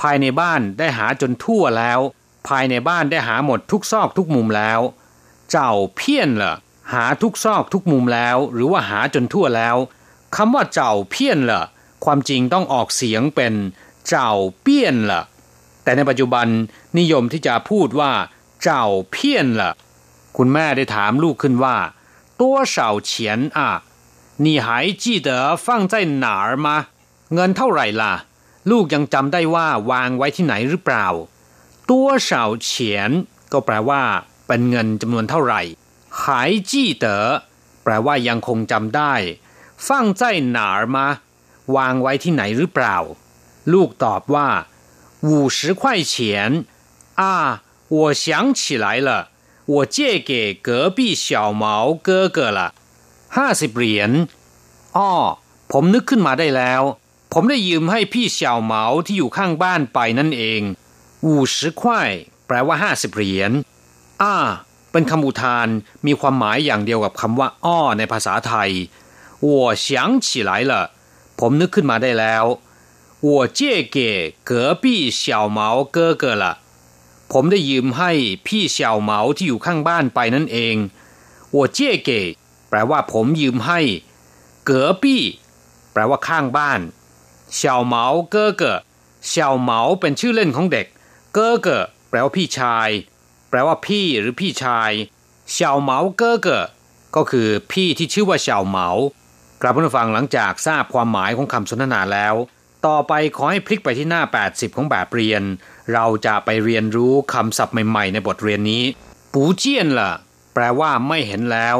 [0.00, 2.00] ภายในบ้านได้หาจนทั่วแล้ว
[2.48, 4.80] ภายในบ้านได้หาหมดทุกซอกทุกมุมแล้ว
[5.50, 6.54] เจ้าเพี้ยนละ
[6.92, 9.76] หาทุกซอกทุกมุมแล้ว หรือว่าหาจนทั่วแล้ว
[10.35, 11.63] คำว่าเจ้าเพี้ยนละ
[12.05, 13.53] ความจริงต้องออกเสียงเป็น
[14.07, 14.29] เจ้า
[14.61, 15.21] เปี้ยนละ
[15.83, 16.47] แต่ในปัจจุบัน
[16.99, 18.11] นิยมที่จะพูดว่า
[18.63, 19.71] เจ้าเพี้ยนละ
[20.37, 21.77] คุณแม่ได้ถามลูกขึ้นว่า
[22.39, 22.41] 多
[22.75, 22.75] 少
[23.09, 23.11] 钱
[23.59, 23.59] 啊
[24.45, 24.67] 你还
[25.03, 25.29] 记得
[25.65, 26.67] 放在哪儿吗
[27.33, 28.13] เงินเท่าไหร่ล่ะ
[28.71, 31.07] ลูกยังจำได้ว่าวางไว้ที่ไหนหรือเปล่า
[31.89, 31.91] 多
[32.27, 32.29] 少
[32.69, 32.71] 钱
[33.51, 34.01] ก็แปลว่า
[34.47, 35.61] เป็นเงินจำนวนเท่าไหร่
[36.21, 36.21] 还
[36.69, 36.71] 记
[37.03, 37.05] 得
[37.83, 39.13] แปลว่ายังคงจำได้
[39.87, 40.21] 放在
[40.55, 40.97] 哪儿吗
[41.75, 42.97] วางไว้ที่ไหนหรือเปล่า
[43.73, 44.49] ลูกตอบว่า
[45.27, 46.13] 五十块钱
[47.21, 47.23] 啊
[47.95, 48.25] 我想
[48.59, 49.09] 起来了
[49.73, 49.97] 我借
[50.29, 50.31] 给
[50.67, 52.59] 隔壁小毛哥哥了
[53.37, 54.11] ห้าสิบเหรียญ
[54.97, 55.11] อ้อ
[55.71, 56.81] ผมนึกขึ้นมาได้แล้ว
[57.33, 60.61] ผมได้ยืมให้พี่เฉาเหมาที่อยู่ข้างบ้านไปนั่นเอง
[61.25, 62.11] อูสิควาย
[62.47, 63.51] แปลว่าห้าสิบเหรียญ
[64.21, 64.35] อ้า
[64.91, 65.67] เป็นคำอุทาน
[66.05, 68.71] มีความหมายอย่างเดียวกับคำว่า อ้อในภาษาไทย
[69.41, 70.73] 我想起来了
[71.39, 72.45] ผมนึกขึ้นมาได้แล้ว
[73.27, 73.59] 我借
[73.95, 73.97] 给
[74.49, 74.51] 隔
[74.83, 75.59] 壁小毛
[75.95, 76.45] 哥哥了
[77.31, 78.11] ผมได้ยืมให้
[78.47, 80.75] พี่เฉาเหมาที่อยู่ข้างบ้านไปนั่นเอง
[81.55, 82.09] 我借给
[82.69, 83.79] แปลว่าผมยืมให้
[84.65, 85.23] เก๋อปี้
[85.91, 86.79] แปลว่าข้างบ้าน
[87.55, 88.77] เฉาเหมาเก้อเก๋อ
[89.27, 90.87] เฉาเหมาเป็นชื่อเล่นของเด็ก
[91.33, 92.89] เก้อเก๋อแปลว่าพี่ชาย
[93.49, 94.91] แปลว่าพี่หรือพี่ชาย
[95.51, 96.63] เฉาเหมาเก้อเก๋อ
[97.15, 98.87] ก็คือพี่ที่ชื่อว่าเฉาเหมา
[99.64, 102.34] กลับผู้ฟังหลังจากทราบความหมายของคำสนทนาแล้ว
[102.86, 105.42] ต่อไปขอให้พลิกไปที่หน้า 80 ของแบบเรียน
[105.92, 108.84] เราจะไปเรียนรู้คำศัพท์ใหม่ๆ ในบทเรียนนี้
[109.32, 110.12] ปูเจียนล่ะ
[110.54, 111.76] แปลว่าไม่เห็นแล้ว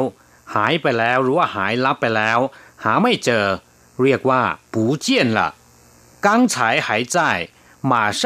[0.55, 2.39] หายไปแล้วหรือว่าหายลับไปแล้ว
[2.83, 3.45] หาไม่เจอ
[4.01, 4.41] เรียกว่า
[4.73, 6.33] ปูเจียนล่ะ่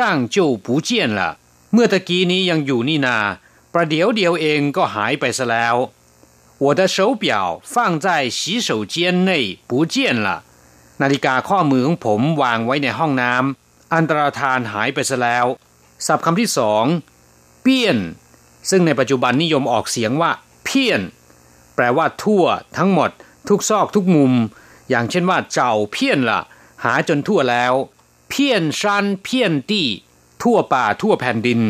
[0.07, 1.05] างจู่ปูเจีย
[1.73, 3.17] เมื่อตะกี้นี้ยังอยู่นี่นา
[3.73, 5.75] ประเดี๋ยวเดียวเองก็หายไปซะแล้ว
[6.64, 8.94] 我的手表放在洗手间
[9.28, 9.30] 内
[9.68, 9.94] 不见
[10.26, 10.28] 了
[11.02, 15.46] นาฬิกาข้อมือของผมวางไว้ในห้องน้ำอันตรธานหายไปซะแล้ว
[16.06, 16.84] ศัพท์คำที่สอง
[17.62, 17.98] เปี้ยน
[18.70, 20.30] ซึ่งในปัจจุบันนิยมออกเสียงว่า
[20.64, 21.00] เพี้ยน
[21.74, 22.44] แปลว่าทั่ว
[22.76, 23.10] ทั้งหมด
[23.48, 24.32] ทุกซอกทุกมุม
[24.90, 26.40] อย่างเช่นว่าเจ้าเพี้ยนละ
[26.84, 27.72] หาจนทั่วแล้ว
[28.28, 29.88] เพี้ยนชันเพี้ยนตี้
[30.42, 31.60] ทั่วป่าทั่วแผ่นดิน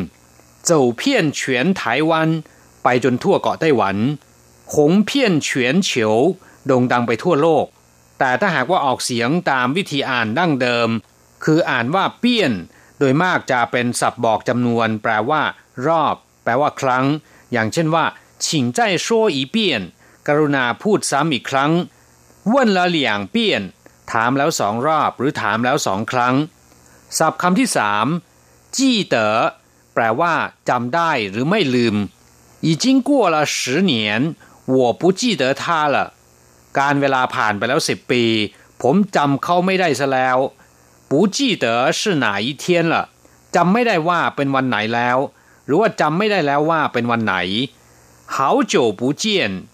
[0.64, 2.28] เจ้าเพี้ยนเฉียนไต้หวัน
[2.82, 3.96] ไปจนทั่วเกาะไต้หวัน
[4.74, 6.14] หงเพี้ยนเฉียนเฉียว
[6.66, 7.66] โด่งดังไปทั่วโลก
[8.18, 10.88] แต่ถ้าหากว่าออกเสียงตามวิธีอ่านดั้งเดิม
[11.44, 12.52] คืออ่านว่าเปี้ยน
[12.98, 15.42] โดยมากจะเป็นศัพท์บอกจำนวน แปลว่า
[15.86, 17.04] รอบ แปลว่าครั้ง
[17.52, 18.04] อย่างเช่นว่า
[18.44, 18.46] 请
[18.76, 19.56] 再说一遍
[20.26, 21.72] กรุณาพูดซ้ำอีกครั้ง
[22.52, 22.98] 问了两
[23.34, 23.36] 遍
[24.12, 26.34] ถามแล้วสองรอบหรือถามแล้วสองครั้ง
[27.18, 28.06] ศัพท์คำที่สาม
[28.76, 29.36] จี้เต๋อ
[29.94, 30.34] แปลว่า
[30.68, 31.96] จำได้หรือไม่ลืม
[32.66, 33.56] 已经过了十
[33.92, 33.92] 年
[34.76, 35.96] 我不记得他了
[36.78, 38.24] การเวลาผ่านไปแล้วสิบปี
[38.82, 40.38] ผมจำเขาไม่ได้ซะแล้ว
[41.10, 41.66] 不记得
[41.98, 42.94] 是哪一天了
[43.54, 45.18] จำไม่ได้ว่าเป็นวันไหนแล้ว
[45.66, 47.36] หรือว่าจำไม่ได้แล้วว่าเป็นวันไหน
[48.34, 48.36] 好
[48.72, 49.24] 久不见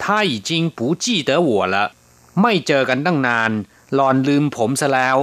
[0.02, 1.76] 他已经不记得我了
[2.42, 3.50] ไม่เจอกันตั้งนาน
[3.94, 5.18] หลอนลืมผมซะแล้ว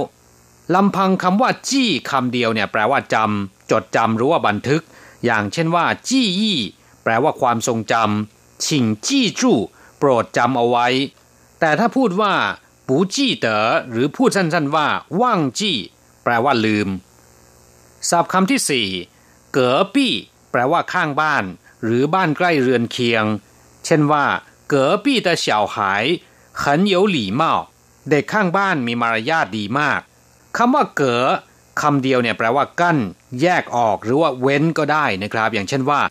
[0.74, 4.82] ลำพังคำว่าจี้คำเดียวเนี่ยแปลว่าจำจดจำหรือว่าบันทึก
[5.24, 6.58] อย่างเช่นว่าจี้ยี่
[7.02, 9.57] แปลว่าความทรงจำ ฉิงจี้จู้
[9.97, 10.87] โปรดจำเอาไว้
[11.59, 12.33] แต่ถ้าพูดว่า
[12.87, 14.87] ปูจี้เต๋อหรือพูดสั้นๆว่า
[15.21, 15.77] ว่างจี้
[16.23, 16.89] แปลว่าลืม
[18.09, 18.87] ศัพท์คำที่สี่
[19.53, 20.13] เก๋อปี้
[20.51, 21.43] แปลว่าข้างบ้าน
[21.83, 23.25] หรือบ้านใกล้เรือนเคียง
[23.85, 24.25] เช่นว่า
[24.69, 26.05] เก๋อปี้แต่เฉาหาย
[26.61, 30.01] ขันเเด็กข้างบ้านมีมารยาทดีมาก
[30.57, 31.25] คำว่าเก๋อ
[31.81, 32.97] คำเดียวเนี่ยแปลว่ากั้น
[33.41, 36.01] แยกออกหรือว่าเว้นก็ได้นะครับ อย่างเช่นว่า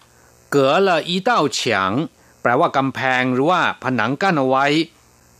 [0.50, 1.90] เก๋อละอีเต้าเฉียง
[2.42, 4.66] แปลว่ากำแพงหรือว่าผนังกั้นเอาไว้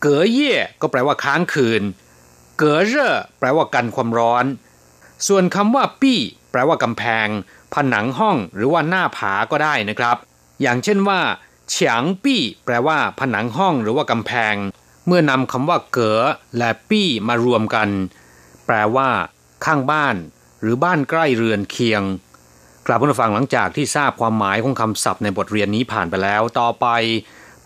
[0.01, 1.83] เก๋อเย่ก็แปลว่าค้างคืน
[2.59, 4.45] เก๋อเร่อแปลว่ากันความร้อน
[5.27, 6.19] ส่วนคำว่า ปี้
[6.51, 7.29] แปลว่ากำแพง
[7.75, 10.17] ผนังห้องหรือว่าหน้าผาก็ได้นะครับ
[10.63, 11.21] อย่างเช่นว่า
[11.71, 14.55] เฉียงปี้ แปลว่า ผนังห้องหรือว่ากำแพง
[15.07, 16.21] เมื่อนำคำว่า เก๋อ
[16.59, 17.89] และปี้มารวมกัน
[18.67, 19.09] แปลว่า
[19.65, 20.17] ข้างบ้าน
[20.61, 22.03] หรือบ้านใกล้เรือนเคียง
[22.91, 26.87] กลับมาฟังหลังจากที่ทราบความหมายของคำศัพท์ในบทเรียนนี้ผ่านไปแล้ว ต่อไป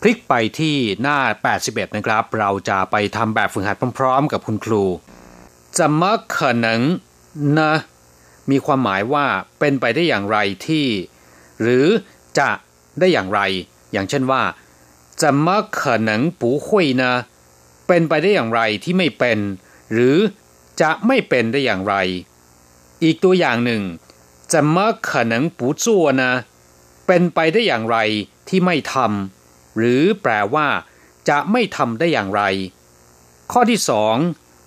[0.01, 1.19] พลิกไปที่หน้า
[1.59, 4.85] 81 นะครับ เราจะไปทำแบบฝึกหัดพร้อม ๆ กับคุณครู
[5.79, 6.81] จะมะขนัง
[7.59, 7.73] นะ
[8.51, 9.27] มีความหมายว่า
[9.59, 10.87] เป็นไปได้อย่างไรที่
[11.61, 11.87] หรือ
[12.39, 12.51] จะ
[12.99, 13.41] ได้อย่างไร
[13.93, 14.43] อย่างเช่นว่า
[15.23, 17.13] จะมะขนังปูหุยนะ
[17.89, 19.39] เป็นไปได้อย่างไรที่ไม่เป็น
[19.93, 20.17] หรือ
[20.81, 21.95] จะไม่เป็นได้อย่างไร
[23.03, 23.83] อีกตัวอย่างหนึ่ง
[24.52, 25.86] 怎么可能不做
[26.22, 26.24] 呢
[27.08, 27.98] เป็นไปได้อย่างไร
[28.48, 30.68] ที่ไม่ทำหรือแปลว่า
[31.30, 32.42] จะไม่ทำได้อย่างไร
[33.52, 34.16] ข้อที่สอง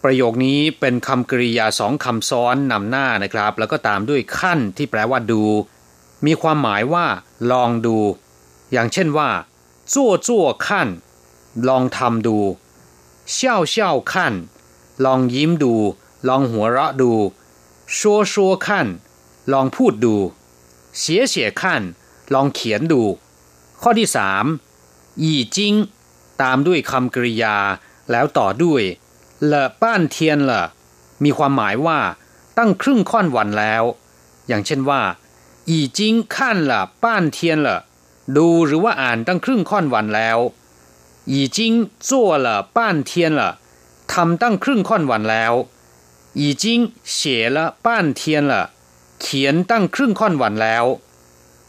[0.05, 5.43] ประโยคนี้เป็นคำกริยาสองคำซ้อนนำหน้านะครับ แล้วก็ตามด้วยขั้นที่แปลว่าดู
[6.27, 7.07] มีความหมายว่า
[7.51, 7.99] ลองดู
[8.73, 9.31] อย่างเช่นว่า
[9.93, 10.89] จั่วจั่วขั้น
[11.69, 12.39] ลองทำดู
[13.33, 14.35] เช่าเช่าขั้น
[15.05, 15.75] ลองยิ้มดู
[16.29, 17.13] ลองหัวเราะดู
[17.97, 18.87] ชัวชัวขั้น
[19.54, 20.16] ลองพูดดู
[21.00, 21.82] เสียเสียขั้น
[22.34, 23.04] ลองเขียนดู
[23.82, 24.46] ข้อที่สาม
[25.24, 25.74] ยีจิง
[26.42, 27.58] ตามด้วยคำกริยา
[28.12, 28.84] แล้วต่อด้วย
[29.46, 30.64] เละป้านเทียนเละ
[31.24, 32.00] มีความหมายว่า
[32.58, 33.84] ตั้งครึ่งค่อนวันแล้ว
[34.48, 35.02] อย่างเช่นว่า
[35.70, 37.70] อีจิงขั้นละป้านเทียนล
[38.38, 40.38] ดูหรือว่าอ่านตั้งครึ่งค่อนวันแล้ว
[41.30, 41.74] อีจิง
[42.08, 43.42] จั่วลป้านเทียนล
[44.14, 45.54] ทำตั้งครึ่งค่อนวันแล้ว
[46.40, 46.80] อีจิง
[47.14, 48.54] เสียละป้านเทียนล
[49.26, 50.86] ขียนตั้งครึ่งค่อนวันแล้ว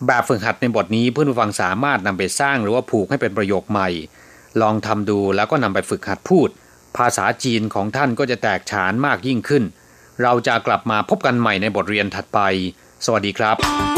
[0.06, 3.88] แบบฝึกหัดในบทนี้เพื่อนผู้ฟังสามารถนำไปสร้างหรือว่าผูกให้เป็นประโยคใหม่
[4.60, 6.48] ลองทำดูแล้วก็นำไปฝึกหัดพูด
[6.96, 9.64] ภาษาจีนของท่านก็จะแตกฉานมากยิ่งขึ้น
[10.22, 12.40] เราจะกลับมาพบกันใหม่ในบทเรียนถัดไป
[13.04, 13.97] สวัสดีครับ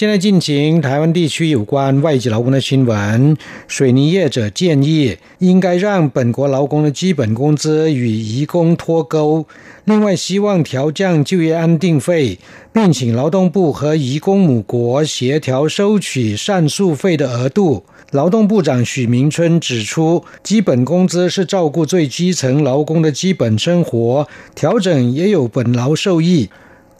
[0.00, 3.36] 现在进行台湾地区有关外籍劳工的新闻。
[3.68, 9.44] 水泥业者建议，应该让本国劳工的基本工资与移工脱钩。
[9.84, 12.38] 另外，希望调降就业安定费，
[12.72, 17.84] 并请劳动部和移工母国协调收取上诉费的额度。
[18.12, 26.48] 劳动部长许明春指出，基本工资是照顾最基层劳工的基本生活，调整也有本劳受益。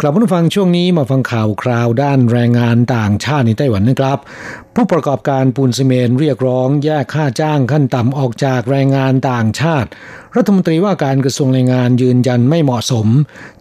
[0.03, 4.19] กลับมาฟังช่วงนี้มาฟังข่าวคราวด้านแรงงานต่างชาติในไต้หวันนะครับ
[4.75, 9.89] ผู้ประกอบการปูนซีเมนเรียกร้องแยกค่าจ้างขั้นต่ำออกจากแรงงานต่างชาติ
[10.37, 13.07] รัฐมนตรีว่าการกระทรวงแรงงานยืนยันไม่เหมาะสม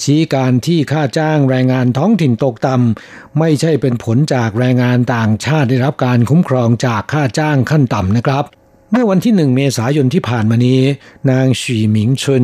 [0.04, 8.46] ชี้การที่ค่าจ้างแรงงานท้องถิ่นตกต่ำไม่ใช่เป็นผลจากแรงงานต่างชาติได้รับการคุ้มครองจากค่าจ้างขั้นต่ำนะครับ
[8.92, 10.82] เมื่อวันที่หนึ่งเมษายนที่ผ่านมานี้
[11.32, 12.44] นางฉีหมิงชุน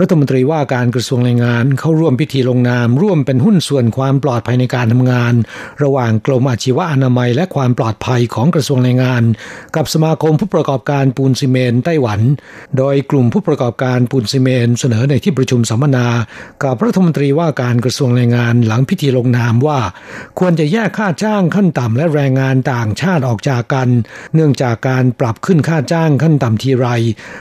[0.00, 5.34] รัฐมนตรีว่าการกระทรวงแรงงาน เข้าร่วมพิธีลงนาม ร่วมเป็นหุ้นส่วนความปลอดภัยในการทำงาน
[5.82, 9.22] ระหว่างกรมอาชีวะอนามัย และความปลอดภัยของกระทรวงแรงงาน
[9.76, 12.20] กับสมาคมผู้ประกอบการปูนซีเมนไต้หวัน
[12.78, 16.06] โดยกลุ่มผู้ประกอบการปูนซีเมนเสนอในที่ประชุมสัมมนา
[16.64, 19.80] กับรัฐมนตรีว่าการกระทรวงแรงงานหลังพิธีลงนามว่า
[20.38, 23.88] ควรจะแยกค่าจ้างขั้นต่ำและแรงงานต่างชาติออกจากกัน
[24.34, 26.86] เนื่องจากการปรับขึ้นค่าจ้างขั้นต่ำทีไร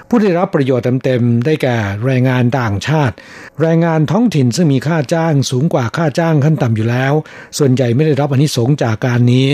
[0.10, 3.16] ผู้ได้รับประโยชน์เต็มๆได้แก่แรงงานต่างชาติ
[3.62, 7.14] แรงงานท้องถิ่นซึ่งมีค่าจ้างสูงกว่าค่าจ้างขั้นต่ำอยู่แล้ว
[7.58, 9.48] ส่วนใหญ่ไม่ได้รับอนิสงจากการนี้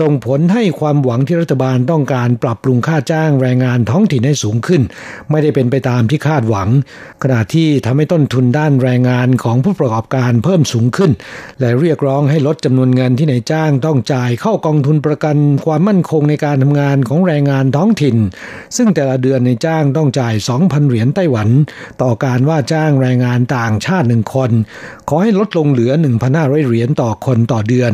[0.00, 4.82] ส่งผลให้ความหวังที่รัฐบาลต้องการปรับปรุงค่าจ้างแรงงานท้องถิ่นให้สูงขึ้น
[5.30, 6.68] ไม่ได้เป็นไปตามที่คาดหวัง
[7.22, 11.10] ขณะที่ทำให้ต้นทุนด้านแรงงานของผู้ประกอบการเพิ่มสูงขึ้น
[11.60, 18.16] และเรียกร้องให้ลดจำนวนเงินที่นายจ้างต้องจ่ายเข้ากองทุนประกันความมั่นคงในการทำงานของแรงงานท้องถิ่น
[18.76, 21.48] ซึ่งแต่ละเดือนในจ้างต้องจ่าย 2,000 เหรียญไต้หวัน
[22.02, 24.50] ต่อการว่าจ้างแรงงานต่างชาติหนึ่งคน
[25.08, 25.92] ขอให้ลดลงเหลือ
[26.28, 27.92] 1,500 เหรียญต่อคนต่อเดือน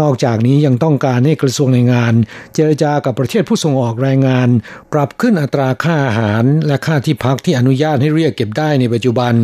[0.00, 2.12] นอกจากนี้ยังต้องการให้กระทรวงแรงงาน
[2.54, 4.48] เจรจากับประเทศผู้ส่งออกแรงงาน
[4.92, 9.34] ปรับขึ้นอัตราค่าอาหารและค่าที่พักที่อนุญาตให้เรียกเก็บได้ในปัจจุบัน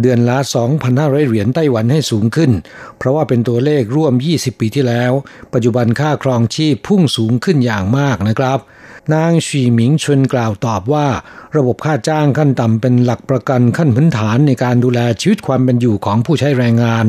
[0.00, 0.38] เดือนละ
[0.82, 2.50] 2,500 เหรียญไต้หวันให้สูงขึ้น
[2.98, 5.12] เพราะว่าเป็นตัวเลขร่วม 20 ปีที่แล้ว
[5.54, 8.58] ปัจจุบันค่าครองชีพพุ่งสูงขึ้นอย่างมากนะครับ
[9.14, 11.06] นางฉีหมิงชุนกล่าวตอบว่า
[11.56, 17.06] ระบบค่าจ้างขั้นต่ำเป็นหลักประกันขั้นพื้นฐานในการดูแลชีวิตความเป็นอยู่ของผู้ใช้แรงงาน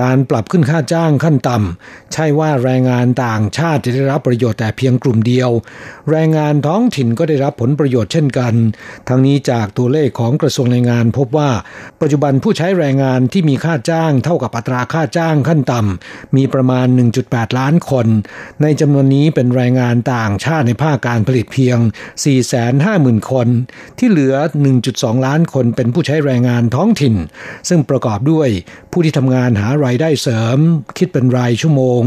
[0.00, 5.50] การปรับขึ้นค่าจ้างขั้นต่ำใช่ว่าแรงงานต่างชาติจะได้รับประโยชน์แต่เพียงกลุ่มเดียว
[6.10, 8.54] แรงงานท้องถิ่นก็ได้รับผลประโยชน์เช่นกัน
[9.08, 11.50] ทั้งนี้จากตัวเลขของกระทรวงแรงงานพบว่า
[12.00, 16.86] ปัจจุบันผู้ใช้แรงงานที่มีค่าจ้างเท่ากับอัตราค่าจ้างขั้นต่ำมีประมาณ
[17.22, 18.06] 1.8 ล้านคน
[18.62, 21.78] ในจำนวนนี้เป็นแรงงานต่างชาติในภาคการผลิตเพียง
[22.54, 23.48] 450,000 คน
[23.98, 24.34] ที่เหลือ
[24.80, 27.14] 1.2 ล้านคนเป็นผู้ใช้แรงงานท้องถิ่น
[27.68, 28.48] ซึ่งประกอบด้วย
[28.92, 30.58] ผู้ที่ทำงานหารายได้เสริม
[30.98, 32.00] คิดเป็นรายชั่วโมง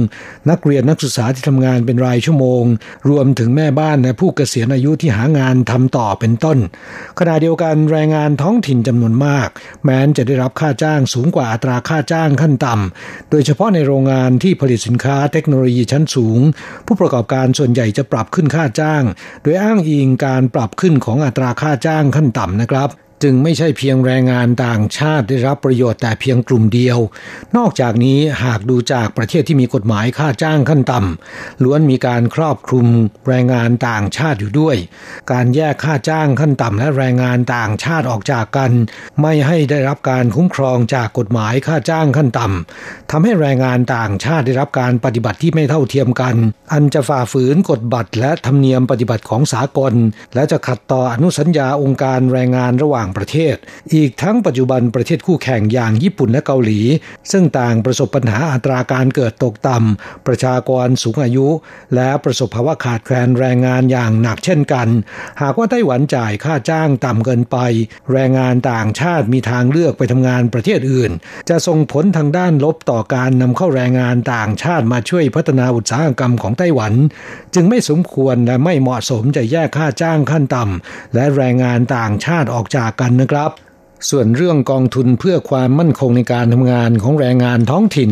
[0.50, 2.64] นักเรียนนักศึกษาที่ทำงานเป็นรายชั่วโมง
[3.10, 6.58] รวมถึงแม่บ้านและผู้เกษียณอายุที่หางานทำต่อเป็นต้น
[7.20, 9.50] ขณะเดียวกันแรงงานท้องถิ่นจำนวนมาก
[9.84, 16.40] แม้นจะได้รับค่าจ้างสูงกว่าอัตราค่าจ้างขั้นต่ำโดยเฉพาะในโรงงานที่ผลิตสินค้าเทคโนโลยีชั้นสูง
[16.86, 19.04] ผู้ประกอบการส่วนใหญ่จะปรับขึ้นค่าจ้าง
[19.42, 22.90] โดยอ้างอิงการปรับขึ้นของอัตราค่าจ้างขั้นต่ำนะครับ
[23.28, 27.00] จึงไม่ใช่เพียงแรงงานต่างชาติได้รับประโยชน์แต่เพียงกลุ่มเดียว
[27.58, 32.88] นอกจากนี้หากดูจากประเทศที่มีกฎหมายค่าจ้างขั้นต่ำล้วนมีการครอบคลุม
[33.28, 34.76] แรงงานต่างชาติอยู่ด้วย
[35.32, 38.72] การแยกค่าจ้างขั้นต่ำและแรงงานต่างชาติออกจากกัน
[39.22, 46.36] ไม่ให้ได้รับการคุ้มครองจากกฎหมายค่าจ้างขั้นต่ำทำให้แรงงานต่างชาติได้รับการปฏิบัติที่ไม่เท่าเทียมกัน
[46.74, 49.94] อันจะฝ่าฝืนกฎบัตรและธรรมเนียมปฏิบัติของสากล
[50.36, 53.56] และจะขัดต่ออนุสัญญาองค์การแรงงานระหว่างางประเทศ
[53.94, 56.82] อีกทั้งปัจจุบันประเทศคู่แข่งอย่างญี่ปุ่นและเกาหลี
[57.32, 61.48] ซึ่งต่างประสบปัญหาอัตราการเกิดตกต่ำ ประชากรสูงอายุ
[61.96, 64.88] และประสบภาวะขาดแคลนแรงงานอย่างหนักเช่นกัน
[65.42, 67.58] หากว่าไต้หวันจ่ายค่าจ้างต่ำเกินไป
[68.12, 71.12] แรงงานต่างชาติมีทางเลือกไปทำงานประเทศอื่น
[71.50, 76.94] จะส่งผลทางด้านลบต่อการนำเข้าแรงงานต่างชาติมาช่วยพัฒนาอุตสาหกรรมของไต้หวัน
[77.56, 83.52] จึงไม่สมควรและไม่เหมาะสมจะแยกค่าจ้างขั้นต่ำและแรงงานต่างชาติออกจากกันนะครับ
[84.10, 88.12] ส่วนเรื่องกองทุนเพื่อความมั่นคงในการทำงานของแรงงานท้องถิ่น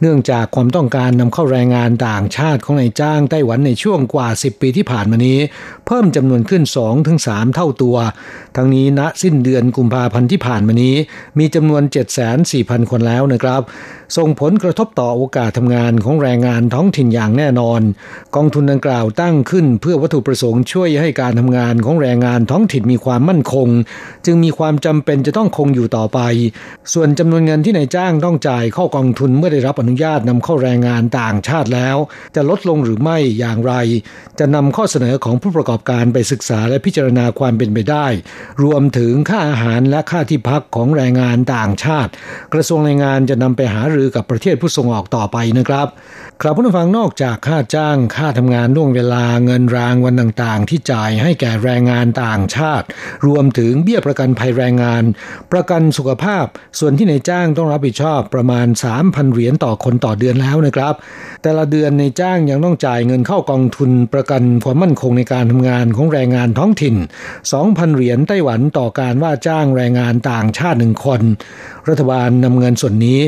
[0.00, 5.38] เนื่องจากความต้องการนำเข้าแรงงานต่างชาติของนายจ้างไต้หวันในช่วงกว่า 10 ปีที่ผ่านมานี้
[5.86, 6.62] เพิ่มจำนวนขึ้น
[7.08, 7.96] 2-3 เท่าตัว
[8.56, 10.94] ทั้งนี้ณสิ้นเดือนกุมภาพันธ์ที่ผ่านมานี้
[11.38, 11.82] มีจำนวน
[12.36, 13.62] 7,400,000คนแล้วนะครับ
[14.16, 17.80] ส่งผลกระทบต่อโอกาสทำงานของแรงงานท้องถิ่นอย่างแน่นอน
[18.36, 23.68] กองทุนดังกล่าวตั้งขึ้น เพื่อวัตถุประสงค์ช่วยให้การทำงานของแรงงานท้องถิ่นมีความมั่นคง
[24.26, 26.20] จึงมีความจำเป็นจะต้องคงอยู่ต่อไป
[26.92, 31.96] ส่วนจำนวนเงินที่นายจ้างต้องจ่ายเข้ากองทุนเมื่อได้รับอนุญาตนำเข้าแรงงานต่างชาติแล้ว
[32.34, 33.74] จะลดลงหรือไม่อย่างไร
[34.38, 38.06] จะนำข้อเสนอของผู้ประกอบการไปศึกษาและพิจารณาความเป็นไปได้
[38.64, 42.10] รวมถึงค่าอาหารและค่าที่พักของแรงงานต่างชาติ
[42.54, 45.88] กระทรวงแรงงานจะนำไปหารือกับประเทศผู้ส่งออกต่อไปนะครับ
[46.42, 52.86] ครับผู้ฟังนอกจากค่าจ้างค่าทำงานล่วงเวลาเงินรางวันต่างๆ ที่จ่ายให้แก่แรงงานต่างชาติ
[53.26, 55.02] รวมถึงเบี้ยประกันภัยแรงงาน
[55.52, 56.44] ประกันสุขภาพ
[56.78, 58.66] ส่วนที่ในจ้างต้องรับผิดชอบประมาณ
[58.98, 60.94] 3,000 เหรียญต่อคนต่อเดือนแล้วนะครับ
[61.42, 66.96] แต่ละเดือนในจ้างยังต้องจ่ายเงินเข้ากองทุนประกันความมั่นคงในการทำงานของแรงงานท้องถิ่น
[67.46, 71.20] 2,000 เหรียญไต้หวันต่อการว่าจ้างแรงงานต่างชาติหนึ่งคน
[71.88, 73.20] รัฐบาลนำเงินส่วนนี้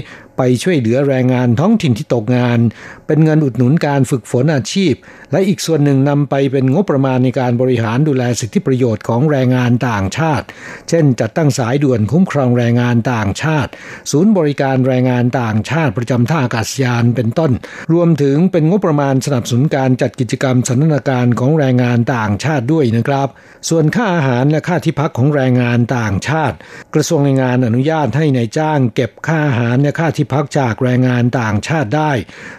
[0.43, 2.59] ไปช่วยเหลือแรงงานท้องถิ่นที่ตกงาน
[3.07, 4.95] เป็นเงินอุดหนุนการฝึกฝนอาชีพ
[5.33, 10.47] และอีกส่วนหนึ่งนำไปเป็นงบประมาณในการบริหารดูแลสิทธิประโยชน์ของแรงงานต่างชาติ
[10.89, 13.71] เช่น จัดตั้งสายด่วนคุ้มครองแรงงานต่างชาติ
[14.11, 17.53] ศูนย์บริการแรงงานต่างชาติประจำท่าอากาศยานเป็นต้น
[17.93, 23.29] รวมถึงเป็นงบประมาณสนับสนุนการจัดกิจกรรมสันทนาการของแรงงานต่างชาติด้วยนะครับ
[23.69, 26.57] ส่วนค่าอาหารและค่าที่พักของแรงงานต่างชาติ
[26.95, 32.13] กระทรวงแรงงานอนุญาตให้ในายจ้าง เก็บค่าอาหารและค่าที่พักจากแรงงานต่างชาติได้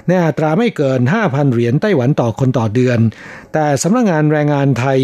[0.07, 2.99] ในอัตราไม่เกิน 5,000 เหรียญไต้หวันต่อคนต่อเดือน
[3.53, 4.99] แต่สำนักงงานแรงงานไทย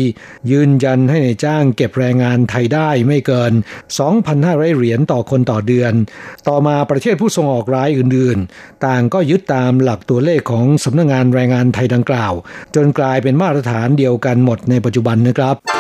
[0.52, 3.52] ยืนยันให้ในจ้างเก็บแรงงานไทยได้ไม่เกิน
[4.16, 5.94] 2,500 เหรียญต่อคนต่อเดือน
[6.48, 12.34] ต่อมาประเทศผู้ส่งออกรายอื่นๆ ต่างก็ยึดตามหลักตัวเลขของสำนักงงานแรงงานไทยดังกล่าว
[12.76, 15.77] จนกลายเป็นมาตรฐานเดียวกันหมดในปัจจุบันนะครับ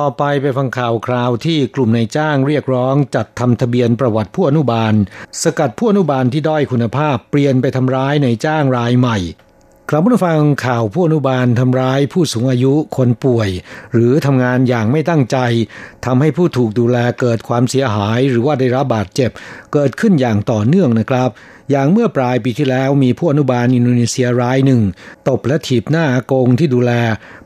[0.00, 4.94] ต่อไปไปฟังข่าวคราวที่กลุ่มนายจ้างเรียกร้องจัดทำทะเบียนประวัติผู้อนุบาล
[5.42, 9.18] สกัดผู้อนุบาลที่ด้อยคุณภาพเปลี่ยนไปทำร้ายในจ้างรายใหม่
[9.88, 13.48] ครับผู้ฟังข่าวผู้อนุบาลทำร้ายผู้สูงอายุคนป่วย
[13.92, 15.38] หรือทำงานอย่างไม่ตั้งใจ
[16.06, 19.30] ทำให้ผู้ถูกดูแลเกิดความเสียหาย หรือว่าได้รับบาดเจ็บ
[19.72, 21.30] เกิดขึ้นอย่างต่อเนื่องนะครับ
[21.70, 24.82] อย่างเมื่อปลายปีที่แล้วมีผู้อนุบาลอินโดนีเซียรายหนึ่ง
[25.28, 26.92] ตบและถีบหน้าอากงที่ดูแล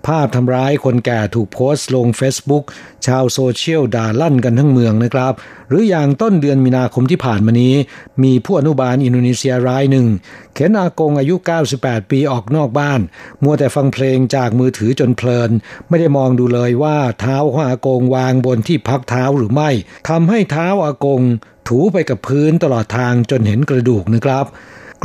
[0.07, 2.65] ภาพทำร้ายคนแก่ถูกโพสต์ลง Facebook
[3.07, 5.33] ชาวโซเชียลด่าลั่นกันทั้งเมืองนะครับ
[5.69, 7.75] หรืออย่างต้นเดือนมีนาคมที่ผ่านมานี้
[8.23, 10.07] มีผู้อนุบาลอินโดนีเซียรายหนึ่ง
[10.55, 11.35] เข็นอากงอายุ
[11.73, 13.01] 98 ปีออกนอกบ้าน
[13.43, 15.51] มัวแต่ฟังเพลงจากมือถือจนเพลิน
[15.89, 19.71] ไม่ได้มองดูเลยว่าเท้าของอากงวางบนที่พักเท้าหรือไม่
[20.09, 21.23] ทำให้เท้าอากง
[21.69, 24.47] ถูไปกับพื้นตลอดทางจนเห็นกระดูกนะครับ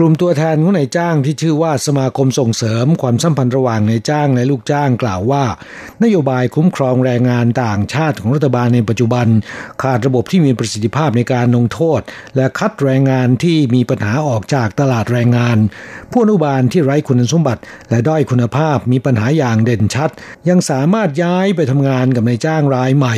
[0.01, 5.43] กลุ่มตัวแทนของนายจ้างที่ชื่อว่าสมาคมส่งเสริมความสัมพันธ์ระหว่างนายจ้างและลูกจ้างกล่าวว่า
[6.03, 9.27] นโยบายคุ้มครองแรงงานต่างชาติของรัฐบาลในปัจจุบัน
[9.81, 12.01] ขาดระบบที่มีประสิทธิภาพในการลงโทษ
[12.35, 15.57] และคัดแรงงานที่มีปัญหาออกจากตลาดแรงงาน
[16.11, 20.09] ผู้อนุบาลที่ไร้คุณสมบัติ และด้อยคุณภาพมีปัญหาอย่างเด่นชัด
[20.49, 23.15] ยังสามารถย้ายไปทำงานกับนายจ้างรายใหม่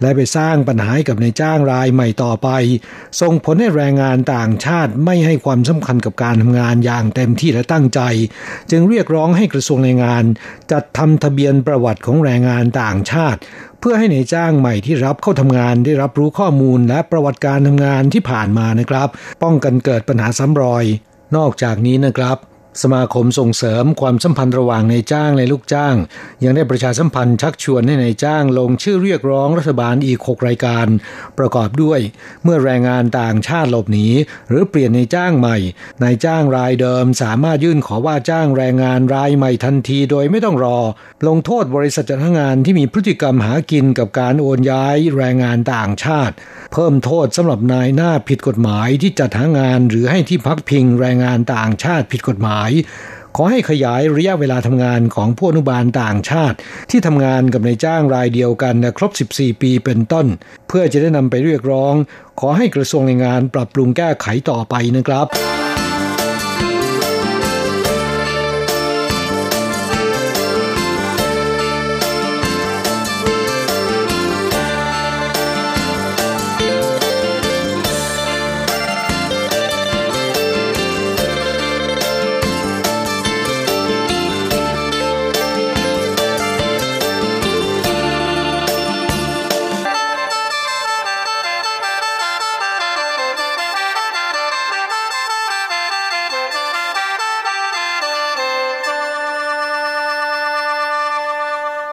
[0.00, 2.48] และไปสร้างปัญหากับนายจ้างรายใหม่ต่อไป
[3.20, 8.00] ส่งผลให้แรงงานต่างชาติไม่ให้ความสำคัญกับการทำงานอย่างเต็มที่และตั้งใจ
[8.70, 10.24] จึงเรียกร้องให้กระทรวงแรงงาน
[10.72, 13.40] จัดทำทะเบียนประวัติของแรงงานต่างชาติ
[13.80, 19.08] เพื่อให้ในจ้างใหม่ที่รับเข้าทำงานได้รับรู้ข้อมูลและประวัติการทำงานที่ผ่านมานะครับ
[19.42, 20.84] ป้องกันเกิดปัญหาซ้ำรอย
[21.36, 22.36] นอกจากนี้นะครับ
[22.82, 25.96] สมาคมส่งเสริมความสัมพันธ์ระหว่างนายจ้างและลูกจ้าง
[26.44, 30.86] ยังได้ประชาสัมพันธ์ชักชวนให้นายจ้างลงชื่อเรียกร้องรัฐบาลอีก 6 รายการ
[31.38, 32.00] ประกอบด้วย
[32.44, 34.08] เมื่อแรงงานต่างชาติหลบหนี
[34.48, 35.56] หรือเปลี่ยนนายจ้างใหม่
[36.02, 40.78] นายจ้างรายเดิมสามารถยื่นขอว่าจ้างแรงงานรายใหม่ทันทีโดยไม่ต้องรอ
[41.28, 46.34] ลงโทษบริษัทจ้างงานที่มีพฤติกรรมหากินกับการโอนย้ายแรงงานต่างชาติ
[46.72, 52.61] เพิ่มโทษสำหรับนายหน้าผิดกฎหมายที่จัดหางาน หรือให้ที่พักพิงแรงงานต่างชาติผิดกฎหมาย
[53.36, 56.56] ขอให้ขยายระยะเวลาทำงานของผู้อนุบาลต่างชาติ
[56.90, 60.26] ที่ทำงานกับนายจ้างรายเดียวกันครบ 14 ปีเป็นต้น
[60.68, 61.94] เพื่อจะได้นำไปเรียกร้อง
[62.40, 65.61] ขอให้กระทรวงแรงงานปรับปรุงแก้ไขต่อไปนะครับ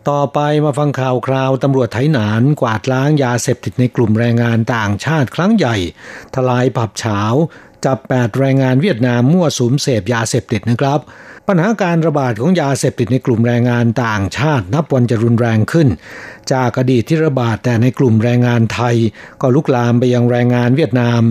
[0.09, 5.75] ต่อไปมาฟังข่าวคราวตำรวจไถหนานกวาดล้างยาเสพติดในกลุ่มแรงงานต่างชาติครั้งใหญ่
[6.35, 7.21] ทลายผับเฉา
[7.85, 10.99] จับ 8 แรงงานเวียดนามมั่วสุมเสพยาเสพติดนะครับ
[11.47, 15.87] ปัญหาการระบาดของยาเสพติดในกลุ่มแรงงานต่างชาตินับวันจะรุนแรงขึ้น
[16.53, 18.95] จากอดีตที่ระบาดแต่ในกลุ่มแรงงานไทย
[19.41, 21.21] ก็ลุกลามไปยังแรงงานเวียดนาม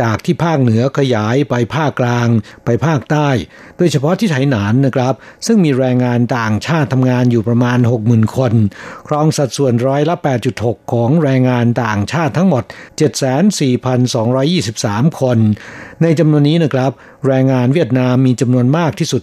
[0.00, 2.28] จากที่ภาคเหนือขยายไปภาคกลาง
[2.64, 3.28] ไปภาคใต้
[3.76, 5.14] โดยเฉพาะที่ไถหนานนะครับ
[5.46, 8.52] ซึ่งมีแรงงานต่างชาติทำงานอยู่ประมาณ 60,000 คน
[9.08, 10.16] ครองสัดส่วนร้อยละ
[10.54, 12.64] 8.6 ของแรงงานต่างชาติทั้งหมด
[13.92, 15.38] 74,223 คน
[16.02, 16.92] ในจำนวนนี้นะครับ
[17.26, 19.22] แรงงานเวียดนามมีจำนวนมากที่สุด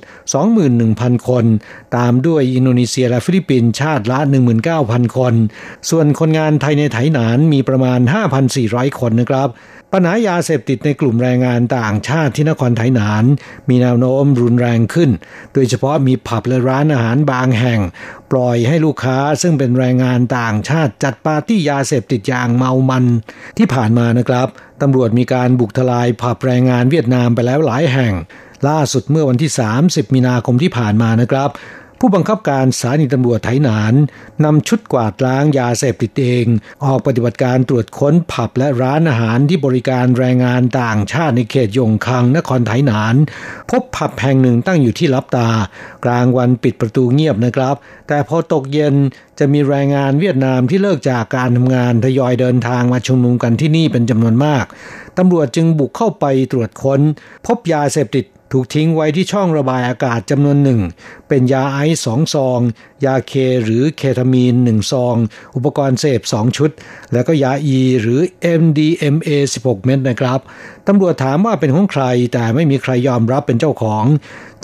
[0.64, 1.46] 21,000 คน
[1.98, 4.20] ตามด้วยอินโดนีเซียและฟิลิปปินส์ชาติละ
[4.68, 5.34] 19,000 คน
[5.90, 8.00] ส่วนคนงานไทยในไถหนานมีประมาณ
[8.50, 9.50] 5,400 คนนะครับ
[9.96, 13.24] ปัญหายาเสพติดในกลุ่มแรงงานต่างชาติที่นครไถหนาน
[13.70, 15.10] มีแนวโน้มรุนแรงขึ้น
[15.54, 17.80] โดยเฉพาะมีผับและร้านอาหารบางแห่ง
[18.32, 23.06] ปล่อยให้ลูกค้าซึ่งเป็นแรงงานต่างชาติจัดปาร์ตี้ยาเสพติดอย่างเมามัน
[23.58, 24.48] ที่ผ่านมานะครับ
[24.82, 28.14] ตำรวจมีการบุกทลายผับแรงงานเวียดนามไปแล้วหลายแห่ง
[28.68, 29.52] ล่าสุดเมื่อวันที่
[29.84, 31.50] 30 มีนาคมที่ผ่านมานะครับ
[32.06, 33.94] ผู้บังคับการสถานีตำรวจไถหนาน
[34.44, 36.46] นำชุดกวาดล้างยาเสพติดเอง
[36.86, 43.16] ออกปฏิบัติการตรวจค้นผับและร้านอาหารที่บริการแรงงานต่างชาติในเขตยงคังนครไถหนาน
[43.70, 45.50] พบผับแห่งหนึ่งตั้งอยู่ที่ลับตา
[46.06, 47.76] กลางวันปิดประตูเงียบนะครับ
[48.08, 48.96] แต่พอตกเย็น
[49.40, 54.66] จะมีแรงงานเวียดนามที่เลิกจากการทำงานทยอยเดินทางมาชุมนุมกันที่นี่เป็นจำนวนมาก
[55.18, 57.02] ตำรวจจึงบุกเข้าไปตรวจค้น
[57.46, 60.82] พบยาเสพติด ถูกทิ้งไว้ที่ช่องระบายอากาศจำนวนหนึ่ง
[61.28, 62.60] เป็นยาไอซ์สองซอง
[63.06, 63.34] ยาเค
[63.64, 65.16] หรือเคทามีนหนึ่งซอง
[65.56, 66.70] อุปกรณ์เสพสองชุด
[67.14, 68.22] แล้วก็ยาอีหรือ
[68.62, 69.30] MDMA
[69.64, 70.40] 16 เม็ดนะครับ
[70.88, 74.06] ตำรวจถามว่าเป็นของใคร แต่ไม่มีใครยอมรับเป็นเจ้าของ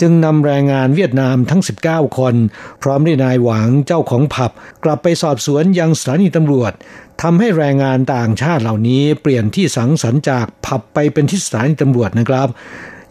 [0.00, 2.34] จึงนำแรงงานเวียดนามทั้ง 19 คน
[2.82, 4.52] พร้อมด้วยนายหวังเจ้าของผับ
[4.84, 6.72] กลับไปสอบสวนยังสถานีตำรวจ
[7.22, 12.50] ทำให้แรงงานต่างชาติเหล่านี้เปลี่ยนที่สังสรรค์จากผับไปเป็นที่สถานีตำรวจนะครับ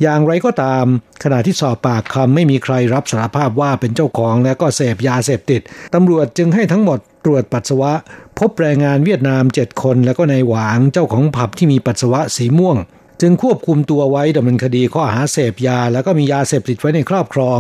[0.02, 0.86] อย่างไรก็ตาม
[1.24, 5.62] ขณะที่สอบปากคำไม่มีใครรับสารภาพว่าเป็นเจ้าของและก็เสพยาเสพติด
[5.96, 7.94] ตำรวจจึงให้ทั้งหมดตรวจปัสสาวะ
[8.40, 12.78] พบแรงงานเวียดนามเจ็ดคน แล้วก็นายหวางเจ้าของผับที่มีปัสสาวะสีม่วง
[13.22, 17.60] จึงควบคุมตัวไว้ดำเนินคดีข้อหาเสพยา แล้วก็มียาเสพติดไว้ในครอบครอง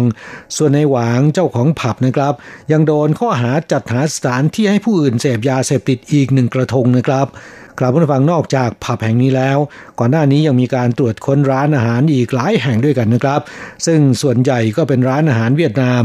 [0.57, 2.33] ส่วนในหวางเจ้าของผับนะครับ
[2.71, 7.27] ยังโดนข้อหาจัดหาสถานที่ให้ผู้อื่นเสพยาเสพติดอีกหนึ่งกระทงนะครับ
[7.79, 9.57] กลับมาฟังนอกจากผับแห่งนี้แล้ว
[9.99, 13.41] ก่อนหน้านี้ยังมีการตรวจค้นร้านอาหารอีกหลายแห่งด้วยกันนะครับ
[13.85, 16.03] ซึ่งส่วนใหญ่ก็เป็นร้านอาหารเวียดนาม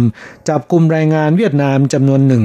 [0.49, 2.45] จับกลุ่มแรงงานเวียดนามจำนวนหนึ่ง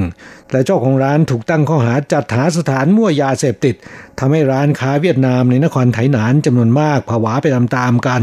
[0.52, 3.74] และเจ้าของร้านถูกตั้งข้อหาจัดหาสถานมั่วยาเสพติด
[4.18, 8.22] ทำให้ร้านค้าเวียดนามในนครไถหนานจำนวนมากผวาไปตามๆกัน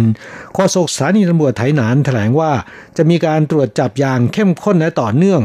[0.53, 2.51] โฆษกสถานีตำรวจไถหนานแถลงว่า
[2.97, 5.41] จะมีการตรวจจับอย่างเข้มข้นและต่อเนื่อง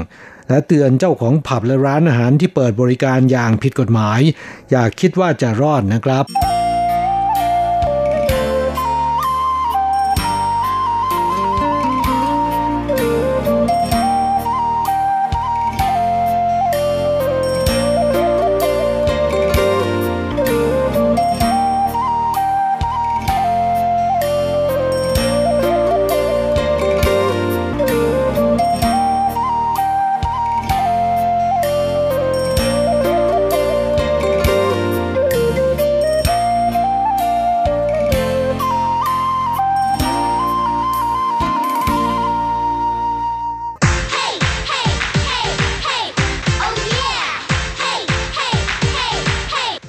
[0.49, 4.21] และเตือนเจ้าของผับและร้านอาหารที่เปิดบริการอย่างผิดกฎหมาย
[4.71, 6.52] อย่าคิดว่าจะรอดนะครับ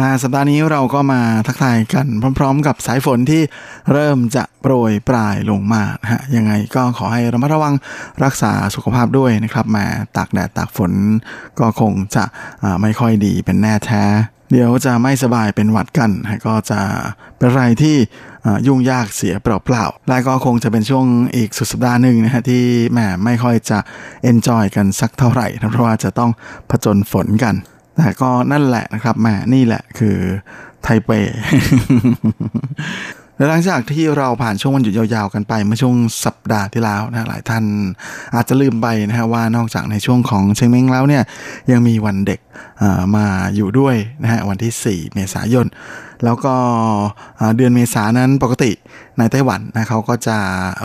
[0.00, 2.06] ลาสัปดาห์นี้เราก็มาทักทายกัน
[2.38, 3.42] พร้อม ๆ กับสายฝนที่
[3.92, 7.74] เริ่มจะโปรยปลายลงมาฮะยังไงก็ขอให้ระมัดระวัง
[8.24, 9.84] รักษาสุขภาพด้วยนะครับมา
[10.16, 10.92] ตากแดดตากฝน
[11.60, 12.24] ก็คงจะ
[12.82, 14.04] ไม่ค่อยดีเป็นแน่แท้
[14.52, 16.10] เดี๋ยวจะไม่สบายเป็นหวัดกัน
[16.46, 16.80] ก็จะ
[17.38, 17.96] เป็นอะไรที่
[18.66, 23.78] ยุ่งยากเสียเปล่าๆและก็คงจะเป็นช่วงอีกสุดสัปดาห์หนึ่งนะฮะที่แหมไม่ค่อยจะ
[24.22, 26.30] เอนจอยกันสักเท่าไหร่นะเพราะว่าจะต้อง
[26.70, 27.54] ผจญฝนกัน
[27.96, 30.16] แต่ก็นั่นแหละนะครับแหมนี่แหละคือ
[30.82, 31.10] ไทเป
[33.36, 37.64] และหลังจากที่เราผ่านช่วงวันหยุดยาวๆกันไปเมื่อช่วงสัปดาห์ที่แล้วนะหลายท่าน
[38.34, 41.22] อาจจะลืมไปนะฮะว่านอกจากในช่วงของเชียงเม้งแล้วเนี่ย
[41.70, 42.40] ยังมีวันเด็ก
[43.16, 43.26] มา
[43.56, 45.66] อยู่ด้วยนะฮะวันที่ 4 เมษายน
[46.24, 46.54] แล้วก็
[47.56, 48.70] เดือนเมษานั้นปกติ
[49.18, 50.38] ในไต้หวันนะเขาก็จะ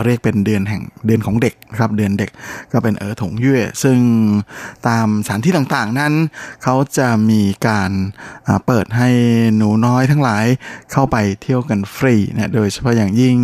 [0.04, 2.30] เรียกเป็นเดือนแห่งเดือนของเด็กครับเดือนเด็ก
[2.72, 3.98] ก็เป็นเออถงเย่ซึ่ง
[4.88, 6.12] ตามสถานที่ต่างๆนั้น
[6.62, 7.90] เขาจะมีการ
[8.66, 9.08] เปิดให้
[9.56, 10.44] หนูน้อยทั้งหลาย
[10.92, 13.36] เข้าไปเที่ยวกันฟรีนะโดยเฉพาะอย่างยิ่ง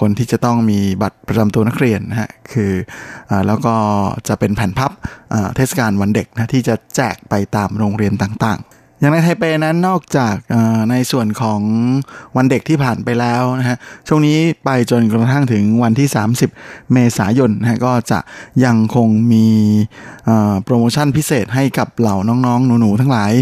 [0.00, 2.72] คนที่จะต้องมีบัตรประจำตัวนักเรียนนะฮะคือ
[3.30, 3.74] อแล้วก็
[4.28, 4.92] จะเป็นแผ่นพับ
[5.56, 10.36] เทศกาลวันเด็กนะที่จะแจกไปตามโรงเรียนต่างๆ อย่างในไทเปนั้นนอกจาก
[10.90, 11.60] ในส่วนของ
[12.36, 13.76] วันเด็กที่ผ่านไปแล้วนะฮะ
[14.08, 16.08] ช่วงนี้ไปจนกระทั่งถึงวันที่
[16.50, 18.18] 30 เมษายนนะฮะก็จะ
[18.64, 19.46] ยังคงมี
[20.64, 23.32] โปรโมชั่นพิเศษให้กับเหล่าน้องๆ หนูๆ ทั้งหลาย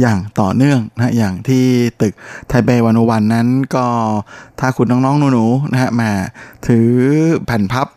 [0.00, 1.64] อย่างต่อเนื่องนะอย่างที่
[2.00, 2.12] ตึก
[2.48, 3.86] ไทเปวันวันนั้นก็
[4.60, 6.10] ถ้าคุณน้องๆ หนูๆนะฮะมา
[6.66, 6.88] ถือ
[7.46, 7.88] แผ่นพับ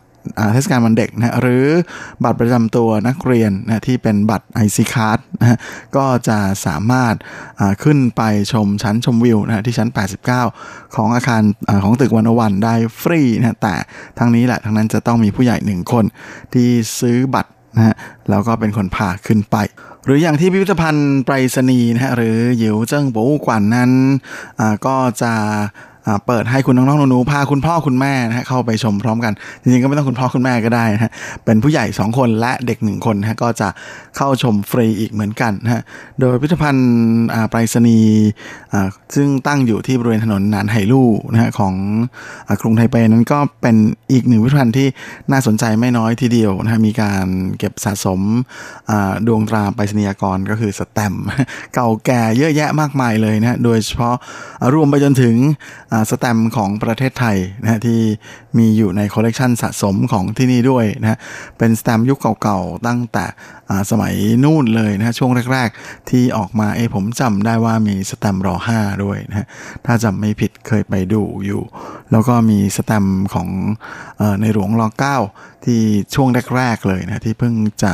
[0.53, 1.65] เทศกาลวันเด็กนะหรือ
[2.23, 5.57] บัตรประจำตัวนักเรียนนะที่เป็นบัตร IC Card นะ
[5.95, 7.15] ก็จะสามารถ
[7.83, 8.21] ขึ้นไป
[8.51, 9.89] ชมชั้นชมวิวนะที่ชั้น
[10.41, 13.75] 89 ของอาคารอของตึกวันวันได้ฟรีนะแต่
[14.19, 16.05] ทั้งนี้แหละทั้งนั้นจะต้องมีผู้ใหญ่หนึ่งคน
[16.53, 16.69] ที่
[16.99, 17.95] ซื้อบัตรนะฮะ
[18.29, 19.57] แล้วก็เป็นคนพาขึ้นไป
[20.05, 23.91] หรืออย่างที่พิพิธภัณฑ์ไปรษณีย์นะฮะหรือหยิวเจิ้งปูกวันนั้น
[24.85, 25.33] ก็จะ
[26.27, 31.11] เปิดให้คุณน้องๆหนูๆพาคุณพ่อคุณแม่นะฮะเข้าไปชมพร้อมกัน จริงๆก็ไม่ต้องคุณพ่อคุณแม่ก็ได้นะฮะ
[31.45, 33.69] เป็นผู้ใหญ่ 2 คนและเด็ก 1 คนนะฮะก็จะ
[34.17, 35.81] เข้าชมฟรีอีกเหมือนกันนะฮะ
[36.19, 36.89] โดยพิพิธภัณฑ์
[37.49, 38.25] ไปรษณีย์
[39.15, 41.73] ซึ่งตั้งอยู่ที่บริเวณถนนนานไหลู่นะฮะของ
[42.61, 43.75] กรุงไทเปนั้นก็เป็น
[44.11, 44.87] อีกหนึ่งพิพิธภัณฑ์ที่
[45.31, 47.27] น่าสนใจไม่น้อยทีเดียวนะฮะมีการ
[47.57, 48.21] เก็บสะสม
[49.27, 51.15] ดวงตราไปรษณียกรก็คือสแตม
[51.73, 54.15] เก่าแก่เยอะแยะมากมายเลยนะโดยเฉพาะ
[54.73, 55.35] รวมไปจนถึง
[56.09, 57.99] สแตมของประเทศไทยนะฮะที่
[58.57, 61.17] มีอยู่ในคอลเลกชันสะสมของที่นี่ด้วยนะฮะ
[61.57, 63.25] เป็นแสตมป์ยุคเก่าๆ ตั้งแต่
[63.91, 69.47] สมัยนู่นเลยนะฮะช่วงแรก ๆ ที่ออกมาเอผมจำได้ว่ามีแสตมป์รอห้าด้วยนะฮะ
[69.85, 71.61] ถ้าจำไม่ผิดเคยไปดูอยู่
[72.11, 73.49] แล้วก็มีแสตมป์ของ
[74.41, 75.17] ในหลวงรอเก้า
[75.65, 75.81] ที่
[76.15, 77.93] ช่วงแรก ๆ เลยนะที่เพิ่งจะ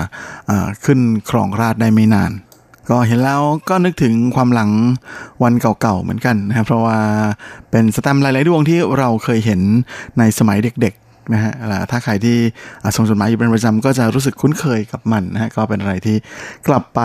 [0.86, 1.00] ขึ้น
[1.30, 2.32] ครองราชย์ได้ไม่นาน
[2.92, 4.72] ก็เห็นแล้วก็นึกถึงความหลัง
[5.44, 7.00] วันเก่าๆเหมือนกันนะครับเพราะว่า
[7.72, 9.62] เป็นสแตมป์หลายๆดวงที่เราเคยเห็น
[10.20, 11.54] ในสมัยเด็กๆนะฮะ
[11.92, 12.38] ถ้าใครที่
[12.96, 16.18] ส่งจดหมายอยู่เป็นประจำก็จะรู้สึกคุ้นเคยกับมันนะฮะก็เป็นอะไรที่
[16.68, 17.00] กลับไป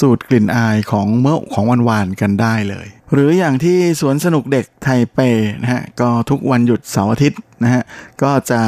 [0.00, 5.18] สูตรกลิ่นอายของเมื่อของวันวานกันได้เลย หรืออย่างที่สวนสนุกเด็กไทเป
[5.62, 7.82] นะฮะก็ทุกวันหยุดเสาร์อาทิตย์นะฮะ
[8.22, 8.60] ก็จะ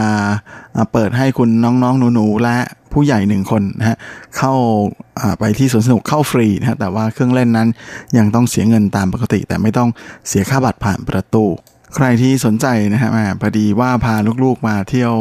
[0.93, 2.57] เปิดให้คุณน้องๆหนูๆและ
[2.93, 3.97] ผู้ใหญ่หนึ่งคนนะฮะ
[4.37, 4.53] เข้า
[5.39, 7.68] ไปที่สวนสนุกเข้าฟรีนะฮะแต่ว่าเครื่องเล่นนั้น
[8.18, 9.89] ยังต้องเสียเงินตามปกติ แต่ไม่ต้อง
[10.29, 11.45] เสียค่าบัตรผ่านประตู
[11.97, 14.14] ใครที่สนใจนะฮะพอดีว่าพา
[14.45, 15.12] ลูกๆมาเที่ยว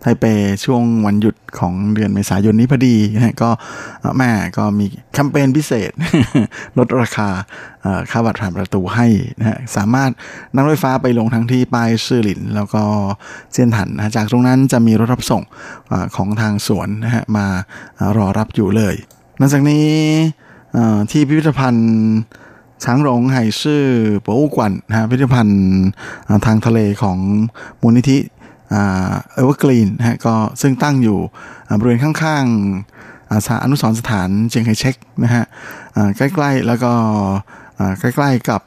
[0.00, 0.24] ไทเป
[0.64, 3.50] ช่วงวันหยุดของเดือนเมษายนนี้พอดีนะก็
[4.18, 5.90] แม่ก็มีแคมเปญพิเศษ
[6.78, 7.28] ลดราคา
[8.10, 9.06] ค่าบัตรผ่านประตูให้
[9.38, 10.10] นะฮะสามารถ
[10.54, 12.82] นั่งรถไฟฟ้าไปลงทั้งที่ปายซื่อหลิน แล้วก็
[13.52, 15.42] เจียนถันนะจากตรงนั้นจะมีรถรับส่ง
[15.90, 17.46] อของทางสวนนะฮะมา
[18.16, 18.94] รอรับอยู่เลย
[19.40, 19.86] นอกจากนี้
[21.10, 21.88] ที่พิพิธภัณฑ์
[22.84, 25.60] 長榮海事博物館นะฮะพิพิธภัณฑ์
[26.46, 27.18] ทางทะเลของ
[27.80, 28.18] มูลนิธิ
[28.70, 31.18] Evergreen นะฮะก็ซึ่งตั้งอยู่
[31.78, 35.44] บริเวณข้างๆสาอนุสรณ์สถานเจียงไคเช็กนะฮะ
[36.16, 36.92] ใกล้ๆ แล้วก็
[38.00, 38.60] ใกล้ๆกับ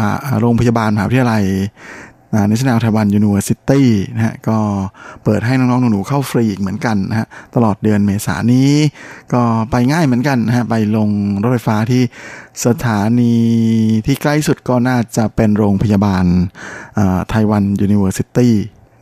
[0.00, 0.08] มา
[0.40, 1.44] โรงพยาบาลมหาวิทยาลัย
[2.50, 3.82] National Taiwan University
[4.14, 4.58] นะฮะก็
[5.24, 8.70] เปิดให้น้องๆหนูๆเข้าฟรีอีกเหมือนกันนะฮะตลอดเดือนเมษายนนี้
[9.32, 11.08] ก็ไปง่ายเหมือนกันนะฮะไปลง
[11.42, 12.02] รถไฟฟ้าที่
[12.66, 13.34] สถานี
[14.06, 16.24] ที่ใกล้สุดก็น่าจะเป็นโรงพยาบาล
[17.28, 18.50] ไต้หวัน University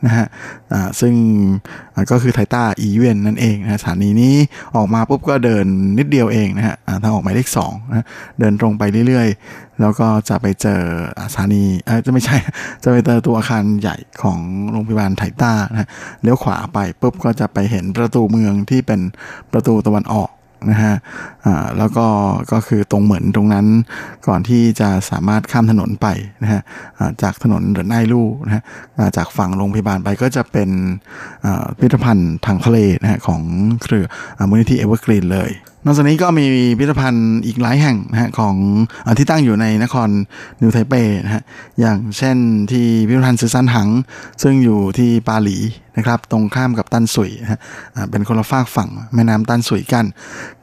[0.07, 0.27] นะฮะ
[0.99, 1.13] ซึ่ง
[2.11, 4.35] ก็คือไทต้าอีเวนนั่นเองนะสถานีนี้
[4.75, 5.65] ออกมาปุ๊บก็เดิน
[5.97, 8.05] นิดเดียวเองนะฮะทางออกหมายเลขสองนะ
[8.39, 9.27] เดินตรงไปเรื่อย
[9.81, 10.81] แล้วก็จะไปเจอ
[11.33, 12.37] สถานีเออจะไม่ใช่
[12.83, 14.39] จะไปเจอตัวอาคารใหญ่ของ
[14.71, 15.89] โรงพยาบาลไทต้านะ
[16.21, 19.01] เลี้ยวขวาไปปุ๊บก็จะไปเห็นประตูเมืองที่เป็น
[19.51, 20.29] ประตูตะวันออก
[20.71, 20.95] นะฮะ
[21.77, 22.07] แล้วก็
[22.51, 23.65] ก็คือตรงเหมือนตรงนั้น
[24.27, 26.07] ก่อนที่จะสามารถข้ามถนนไป
[26.43, 26.61] นะฮะ
[27.21, 28.63] จากถนนเดินไนลู่นะฮะ
[29.17, 30.69] จากฝั่งโรงพยาบาลไปก็จะเป็น
[31.77, 33.41] พิพิธภัณฑ์ทางทะเลนะฮะของ
[33.83, 34.05] เครือ
[34.49, 35.51] มูลนิธิ Evergreen เลย
[35.85, 38.55] นอกจากนี้ก็มีพิพิธภัณฑ์อีกหลายแห่งนะฮะของ
[39.05, 40.09] อที่ตั้งอยู่ในนคร
[40.61, 40.93] นิวไทเป
[41.25, 41.43] นะฮะ
[41.79, 42.37] อย่างเช่น
[42.71, 43.89] ที่พิพิธภัณฑ์ซือซันหัง
[44.43, 45.57] ซึ่งอยู่ที่ปาหลี
[45.97, 47.59] นะครับ ตรงข้ามกับตันสุยนะฮะ
[48.11, 50.05] เป็นคนละฝากฝั่งแม่น้ำตันสุยกัน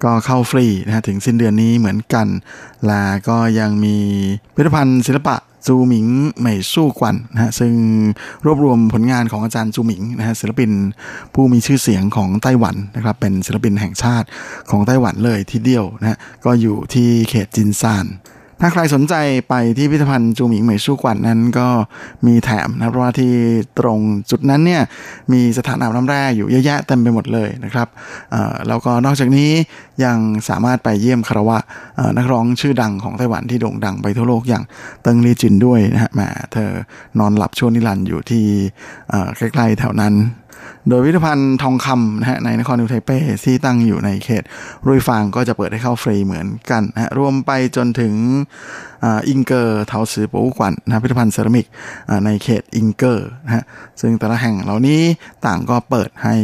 [0.05, 2.27] ก็เข้าฟรีนะฮะถึงสิ้นเดือนนี้เหมือนกัน
[2.87, 3.97] และก็ยังมี
[4.55, 5.37] พิพิธภัณฑ์ศิลปะ
[5.67, 6.07] จูหมิง
[6.41, 7.73] เหม่สู้กวนนะฮะซึ่ง
[8.45, 10.71] รวบรวมผลงานของอาจารย์จูหมิงนะฮะศิลปิน
[11.35, 14.27] ผู้มีชื่อเสียงของไต้หวันนะครับเป็นศิลปินแห่งชาติ
[14.71, 18.07] ของไต้หวันเลยทีเดียวนะฮะก็อยู่ที่เขตจินซาน
[18.61, 19.15] ถ้าใครสนใจ
[19.49, 21.69] ไปที่พิพิธภัณฑ์จูหมิงเหมยชูกวันนั้นก็
[22.27, 23.33] มีแถมนะเพราะว่าที่
[23.79, 23.99] ตรง
[24.31, 24.83] จุดนั้นเนี่ย
[25.33, 27.89] มีสถานอาบน้ำแร่อยู่เยอะแยะเต็มไปหมดเลยนะครับ
[28.69, 29.51] แล้วก็นอกจากนี้
[30.05, 31.59] ยังสามารถไปเยี่ยมคารวะ
[32.17, 34.65] นักร้องชื่อดังของไต้หวันที่โด่งดังไปทั่วโลกอย่าง
[35.03, 36.21] เติงลีจินด้วยนะฮะแหม
[36.53, 36.71] เธอ
[37.19, 38.45] นอนหลับช่วงนิรันด์อยู่ที่
[39.37, 40.15] ใกล้ๆแถวนั้น
[40.89, 44.43] โดยพิพิธภัณฑ์ทองคำนะฮะในนครนิวไทเป้ที่ตั้งอยู่ในเขต
[44.87, 48.15] รุยฟางก็จะเปิดให้เข้าฟรีเหมือนกันนะฮะรวมไปจนถึง
[49.29, 51.67] 鶯歌陶瓷博物館นะพิพิธภัณฑ์เซรามิก
[52.25, 53.65] ในเขตอิงเกอร์นะฮะ
[54.01, 55.01] ซึ่งแต่ละแห่งเหล่านี้
[55.47, 56.35] ต่างก็เปิดให้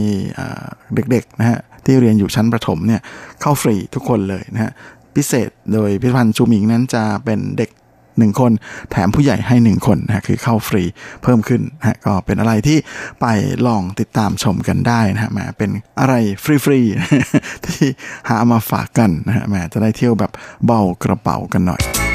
[0.95, 3.01] เด็กๆนะฮะที่เรียนอยู่ชั้นประถมเนี่ย
[3.41, 4.73] เข้าฟรีทุกคนเลยนะฮะ
[5.15, 7.71] พิเศษโดยพิพิธภัณฑ์จูมิงนั้นจะเป็นเด็ก
[8.19, 8.53] หนึ่งคน
[8.91, 10.83] แถมผู้ใหญ่ให้หนึ่งคนนะคือเข้าฟรี
[11.23, 12.79] เพิ่มขึ้นนะก็เป็นอะไรที่
[13.21, 13.27] ไป
[13.67, 16.15] ลองติดตามชมกันได้นะฮะแหมเป็นอะไร
[16.45, 17.87] ฟรีๆที่
[18.29, 20.33] หามาฝากกันนะฮะแหมจะได้เที่ยวแบบ
[20.67, 22.06] เบากระเป๋ากันหน่อย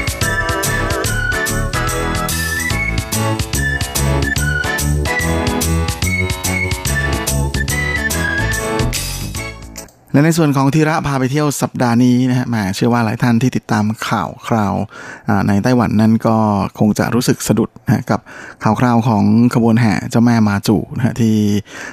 [10.12, 14.74] และในส่วนของทีระพาไปเที่ยวสัปดาห์นี้นะฮะมเชื่อว่าหลายท่านที่ติดตามข่าวคราว
[15.48, 16.36] ในไต้หวันนั้นก็
[16.78, 18.20] คงจะรู้สึกสะดุดนะกับ
[18.62, 21.36] ข่าวคราวของขบวนแห่เจ้าแม่มาจูนะฮะที่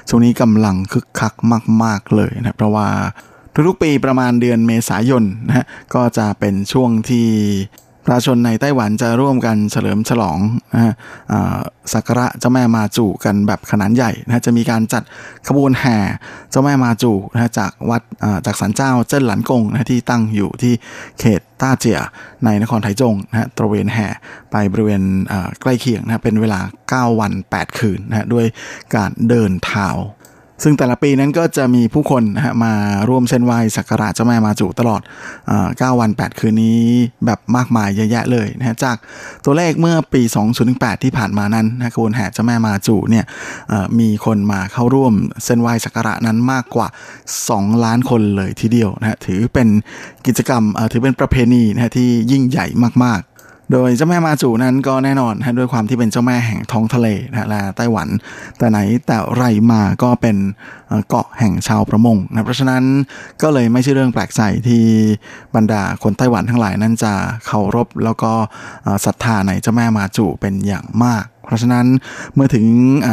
[0.10, 1.34] ช่วงนี้กำลังคึกคัก
[1.84, 2.88] มาก ๆเลยนะเพราะว่า
[3.68, 7.28] ทุกๆปีประมาณเดือนเมษายนนะฮะก็จะเป็นช่วงที่
[8.06, 10.40] ประชาชนในไต้หวันจะร่วมกันเฉลิมฉลอง
[10.74, 10.94] นะฮะ
[11.94, 15.04] สักการะเจ้าแม่มาจูกันแบบขนาดใหญ่นะจะมีการจัด
[15.48, 15.98] ขบวนแห่
[16.52, 18.02] เจ้าแม่มาจูนะจากวัด
[18.46, 20.74] จากศาลเจ้าเจิ้นหลันกงนะที่ตั้งอยู่ที่
[21.20, 22.00] เขตต้าเจีย
[22.46, 24.08] ในนครไถจงนะตระเวนแห่
[24.52, 25.04] ไปบริเวณ
[25.62, 26.60] ใกล้เคียงนะเป็นเวลา
[27.10, 28.46] 9 วัน 8 คืนนะด้วย
[28.96, 29.90] การเดินเท้า
[30.64, 32.74] ซึ่งแต่ละปีนั้นก็จะมีผู้คนนะฮะมา
[33.10, 35.02] ร่วมเส้นไหว้สักการะเจ้าแม่มาจูตลอด
[35.52, 36.80] 9วัน 8 คืนนี้
[37.26, 38.98] แบบมากมายเยอะแยะเลยนะฮะจาก
[39.46, 40.22] ตัวเลขเมื่อปี
[40.64, 43.26] 2018 ที่ผ่านมานั้นนะขบวนแห่เจ้าแม่มาจูเนี่ย
[44.00, 45.14] มีคนมาเข้าร่วม
[45.46, 46.88] เส้นไหว้สักการะนั้นมากกว่า
[47.36, 49.68] 2 ล้านคนเลยทีเดียวนะฮะถือเป็น
[50.28, 52.66] กิจกรรมถือเป็นประเพณีนะฮะที่ยิ่งใหญ่
[53.06, 53.22] มาก
[53.72, 58.08] โดยเจ้าแม่มาจูนั้นก็แน่นอนนะด้วยความที่เป็นเจ้าแม่แห่งท้องทะเลนะและไต้หวัน
[58.58, 60.38] แต่ไหนแต่ไรมาก็เป็น
[61.10, 62.84] เกาะแห่งชาวประมงนะเพราะฉะนั้น
[63.42, 64.84] ก็เลยไม่ใช่เรื่องแปลกใจที่
[65.56, 67.14] บรรดาคนไต้หวันทั้งหลายนั้นจะ
[67.46, 68.32] เคารพแล้วก็
[69.06, 71.86] ศรัทธาในเจ้าแม่มาจูเป็นอย่างมาก เพราะฉะนั้น
[72.36, 72.66] เมื่อถึง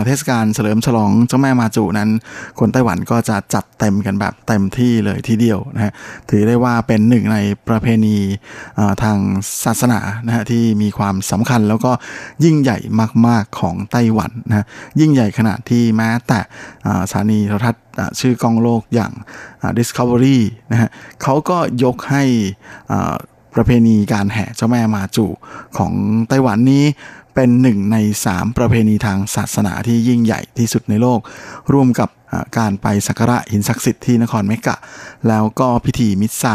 [0.07, 2.11] เทศกาลเฉลิมฉลองเจ้าแม่มาจูนั้น
[2.59, 5.93] คนไต้หวันก็จะจัดเต็มกันแบบเต็มที่เลยทีเดียวนะฮะ
[6.31, 8.17] ถือได้ว่าเป็นหนึ่งในประเพณี
[9.03, 9.19] ทาง
[9.65, 11.93] ศาสนานะฮะที่มีความสำคัญแล้วก็
[12.45, 12.79] ยิ่งใหญ่
[13.29, 14.67] มาก ๆของไต้หวันนะ
[15.01, 16.41] ยิ่งใหญ่ขนาดที่แม้แต่
[17.11, 17.85] สถานีโทรทัศน์
[18.21, 19.13] ชื่อกองโลกอย่าง
[19.79, 20.39] Discovery
[20.71, 20.89] นะฮะ
[21.23, 22.23] เขาก็ยกให้
[23.55, 25.27] ประเพณีการแห่เจ้าแม่มาจู
[25.79, 25.93] ของ
[26.29, 26.85] ไต้หวันนี้
[27.37, 31.21] เป็นหนึ่งในสามประเพณีทางศาสนาที่ยิ่งใหญ่ที่สุดในโลก
[31.73, 32.09] ร่วมกับ
[32.59, 34.77] การไปสักการะหินศักดิ์สิทธิ์ที่นครเมกะ
[35.29, 36.55] แล้วก็พิธีมิสซา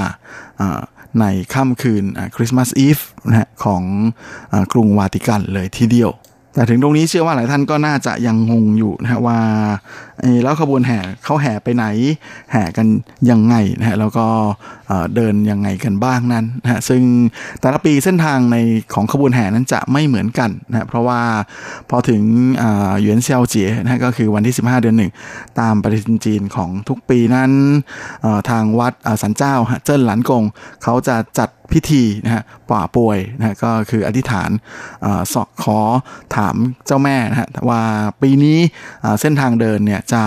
[1.20, 2.04] ในค่ำคืน
[2.36, 3.84] คริสต์มาสอีฟนะของ
[4.72, 6.12] กรุงวาติกันเลยทีเดียว
[6.54, 9.40] แต่ถึงตรงนี้เชื่อว่าหลายท่านก็น่าจะยังงงอยู่นะฮะว่า
[10.44, 11.86] แล้วขบวนแห่เขาแห่ไปไหน
[12.52, 12.88] แห่กัน
[13.30, 14.26] ยังไงนะฮะแล้วก็
[15.16, 17.02] เดินยังไงกันบ้างนั้นนะฮะซึ่ง
[17.62, 18.58] แต่ละปีเส้นทางใน
[18.94, 21.22] ของขบวนแห่นั้นจะไม่เหมือนกันนะเพราะว่า
[21.90, 22.22] พอถึง
[23.02, 25.12] หยวนเซียวเจี๋ยนะก็คือวันที่ 15 เดือนหนึ่ง
[25.60, 27.52] ตามปฏิทินจีนของทุกปีนั้น
[28.50, 29.54] ทางวัดสันเจ้า
[29.86, 30.44] เจิ้นหลันกง
[30.84, 34.50] เขาจะจัด พิธีนะฮะป่าป่วยนะฮะก็คืออธิษฐาน
[35.34, 35.80] สอกขอ
[36.36, 36.56] ถาม
[36.86, 37.82] เจ้าแม่นะฮะว่า
[38.22, 38.58] ปีนี้
[39.22, 40.24] เส้นทางเดินเนี่ยจะ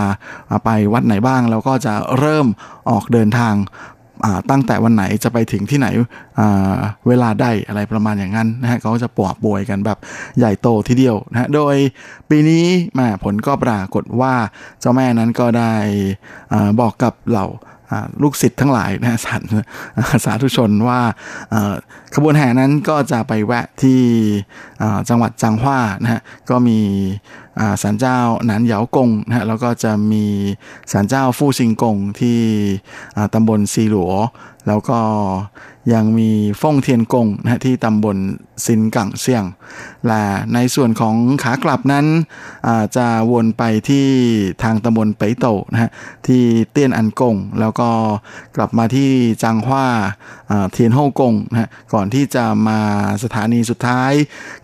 [0.65, 2.47] ไปวัดไหนบ้าง แล้วก็จะเริ่ม
[2.91, 3.55] ออกเดินทาง
[4.51, 5.89] ตั้งแต่วันไหนจะไปถึงที่ไหน
[7.09, 9.99] เวลาใดอะไรประมาณอย่างนั้นนะฮะเขาจะปวดป่วยกันแบบ
[10.39, 11.77] ใหญ่โตทีเดียวนะฮะโดย
[12.31, 12.65] ปีนี้
[12.99, 14.35] มาผลก็ปรากฏว่า
[14.81, 15.73] เจ้าแม่นั้นก็ได้
[16.81, 17.47] บอกกับเหล่า
[18.23, 19.37] ลูกศิษย์ทั้งหลายนะสา
[20.25, 21.01] สาธุชนว่า
[22.15, 24.01] ขบวนแห่นั้นก็จะไปแวะที่
[25.09, 26.21] จังหวัดจังหวานะฮะ
[26.51, 26.79] ก็มี
[27.83, 30.25] ศาลเจ้าหนานเหยากงนะฮะแล้วก็จะมี
[30.93, 32.41] ศาลเจ้าฟู่ซิงกงที่
[33.35, 34.13] ตำบลซีหลัว
[34.67, 34.99] แล้วก็
[35.93, 36.31] ยังมี
[36.61, 38.17] ฟ่งเทียนกงนะที่ตำบล
[38.67, 39.45] ซินกังเซียง
[40.07, 40.23] และ
[40.55, 42.07] ในส่วนของขากลับนั้น
[42.97, 44.07] จะวนไปที่
[44.63, 45.91] ทางตำบลเปโตนะฮะ
[46.27, 47.91] ที่เตี้ยนอันกง แล้วก็
[48.57, 49.11] กลับมาที่
[49.43, 49.87] จางฮวา
[50.73, 52.81] เทียนโฮกงนะฮะก่อนที่จะมา
[53.23, 54.13] สถานีสุดท้าย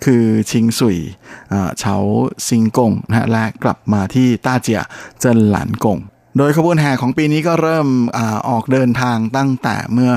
[0.05, 0.99] คือชิงสุย
[1.79, 1.97] เฉา
[2.49, 4.81] ซิงกงนะฮะและกลับมาที่ต้าเจีย
[5.21, 5.99] เจินหลานกง
[6.39, 8.19] โดยขบวนแห่ของปีนี้ก็เริ่มอ
[8.49, 10.11] ออกเดินทางตั้งแต่เมื่อ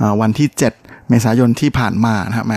[0.00, 2.54] อวันที่ 7 เมษายนที่ผ่านมานะฮะแหม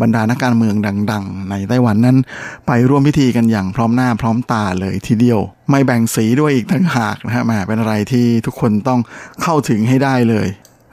[0.00, 0.74] บรรดานักการเมือง
[1.12, 2.18] ดัง ๆ ในไต้หวันนั้น
[2.66, 5.40] ไปร่วมพิธีกันอย่างพร้อมหน้าพร้อมตาเลยทีเดียว
[5.70, 9.00] ไม่แบ่งสีด้วยอีกทั้งหากนะฮะแหมเป็นอะไรที่ทุกคนต้อง
[9.42, 10.46] เข้าถึงให้ได้เลย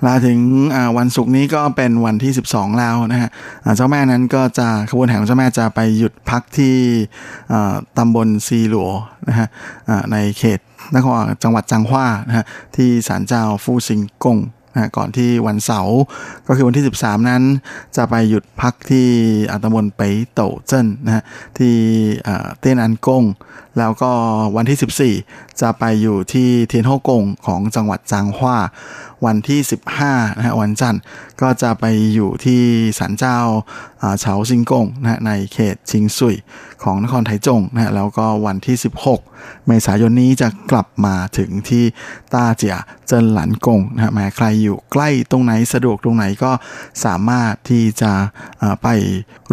[0.08, 0.39] ลาถึง
[0.97, 3.30] วันศุกร์นี้ก็เป็นวันที่ 12 แล้วนะฮะ
[3.76, 6.76] เจ้าแม่นั้นก็จะขบวนแห่ของเจ้าแม่จะไปหยุดพักที่
[7.97, 8.91] ตำบลซีหลัว
[9.28, 9.47] นะฮะ
[10.12, 10.60] ในเขต
[10.95, 12.45] นครจังหวัดจังหว้านะฮะ
[12.76, 14.38] ที่ศาลเจ้าฟูซิงกง
[14.74, 15.99] นะก่อนที่วันเสาร์
[16.47, 17.43] ก็คือวันที่ 13 นั้น
[17.97, 19.08] จะไปหยุดพักที่
[19.64, 20.02] ตำบลเป
[20.34, 21.24] โตเจิ้นนะฮะ
[21.58, 21.74] ที่
[22.60, 23.24] เต้นอันกง
[23.78, 24.11] แล้วก็
[24.55, 28.57] วันที่ 14 จะไปอยู่ที่เทียนโฮกงของจังหวัดจางฮวา
[29.26, 29.59] วันที่
[29.99, 31.01] 15นะฮะวันจันทร์
[31.41, 32.61] ก็จะไปอยู่ที่
[32.99, 33.38] ศาลเจ้า
[34.19, 36.36] เฉาซิงกงนะในเขตชิงซุย
[36.84, 38.78] ของนครไถจงนะแล้วก็วันที่
[39.22, 41.84] 16 เมษายนนี้จะกลับมาถึงที่
[42.34, 46.51] ต้าเจียเจินหลันกงนะแม้ใครอยู่ใกล้ตรงไหนสะดวกตรงไหนก็
[47.05, 48.11] สามารถที่จะ
[48.84, 48.88] ไป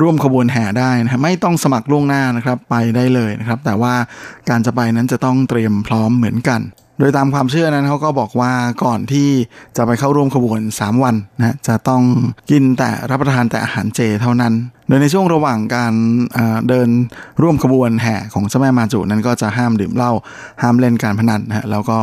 [0.00, 3.94] ร่วมขบวนแห่ได้นะไม่ต้องสมัครล่วงหน้านะครับไปได้เลยนะครับ แต่ว่า
[4.48, 6.62] การจะไปนั้นจะต้องเตรียมพร้อมเหมือนกัน
[7.00, 8.52] โดยตามความเชื่อนั้นเขาก็บอกว่า
[8.84, 9.28] ก่อนที่
[9.76, 12.02] จะไปเข้าร่วมขบวน 3 วันนะจะต้อง
[12.50, 14.52] กินแต่รับประทานแต่อาหารเจเท่านั้น
[14.88, 15.94] โดยในช่วงระหว่างการ
[16.68, 16.88] เดิน
[17.42, 20.12] ร่วมขบวนแห่ของเจ้าแม่มาจุนั้นก็จะห้ามดื่มเหล้า
[20.62, 21.98] ห้ามเล่นการพนันนะแล้วก็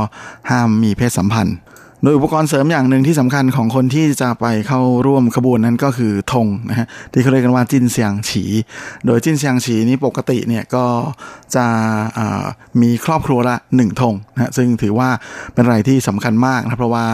[0.51, 1.57] ห้ามมีเพศสัมพันธ์
[2.05, 8.43] โดยอุปกรณ์เสริมอย่างหนึ่งที่สำคัญของคนที่จะไปเข้าร่วมขบวนนั้นก็คือธงนะฮะที่เขาเรียกกันว่าจินเซียงฉี
[9.05, 10.85] โดยจินเซียงฉีนี้ปกติเนี่ยก็
[11.55, 11.65] จะ
[12.81, 15.09] มีครอบครัวละหนึ่งธงนะซึ่งถือว่า
[15.53, 17.05] เป็นอะไรที่สำคัญมากนะเพราะว่า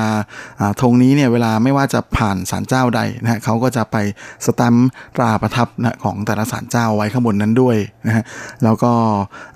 [0.81, 3.97] ธงนี้เนี่ยเวลาไม่ว่าจะผ่านศาลเจ้าใดนะฮะเขาก็จะไป
[4.45, 4.75] สตัม
[5.15, 7.77] ตราประทับนะของแต่ละศาลเจ้าไว้ข้างบนนั้นด้วย
[8.07, 8.23] นะฮะ
[8.63, 8.91] แล้วก็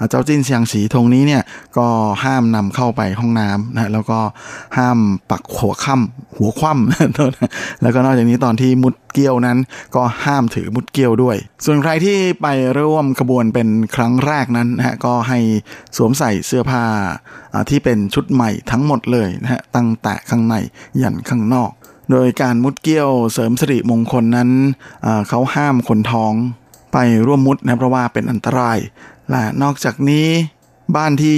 [0.09, 1.43] เจ้าจินเซียงฉีธงนี้เนี่ย
[1.77, 1.87] ก็
[2.23, 4.19] ห้ามนำเข้าไปห้องน้ำนะแล้วก็
[4.79, 4.99] ห้าม
[5.31, 9.57] ปักหัวค่ำหัวคว่ำแล้วก็นอกจากนี้ตอนที่มุดเกี้ยวนั้น
[9.95, 12.47] ก็ห้ามถือมุดเกี้ยวด้วย ส่วนใครที่ไป
[12.79, 15.39] ร่วมขบวนเป็นครั้งแรกนั้นนะฮะก็ให้
[15.97, 16.83] สวมใส่เสื้อผ้า
[17.69, 20.55] ที่เป็นชุดใหม่ทั้งหมดเลยนะฮะตั้งแต่ข้างใน
[21.01, 21.71] ยันข้างนอก
[22.11, 24.49] โดยการมุดเกี้ยวเสริมสิริมงคลนั้น
[25.29, 26.33] เขาห้ามคนท้อง
[26.93, 28.77] ไปร่วมมุดนะเพราะว่าเป็นอันตราย
[29.29, 30.27] และนอกจากนี้
[30.95, 31.35] บ้านที่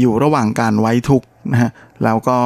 [0.00, 1.22] อยู่ระหว่างการไว้ทุก
[1.52, 1.70] นะฮะ
[2.04, 2.38] แล้วก็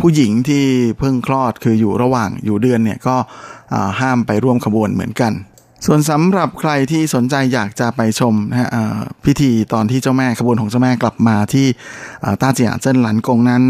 [0.00, 0.64] ผู้หญิงที่
[0.98, 3.16] เพิ่งคลอดคืออยู่ระหว่างอยู่เดือนเนี่ยก็
[4.00, 5.32] ห้ามไปร่วมขบวนเหมือนกัน
[5.86, 8.68] ส่วนสำหรับใครที่สนใจอยากจะไปชมนะฮะ
[9.24, 11.66] พิธีตอนที่เจ้าแม่ขบวนของเจ้าแม่กลับมาที่
[12.42, 13.64] ต้าเจียเจิ้นหลันกงนั้น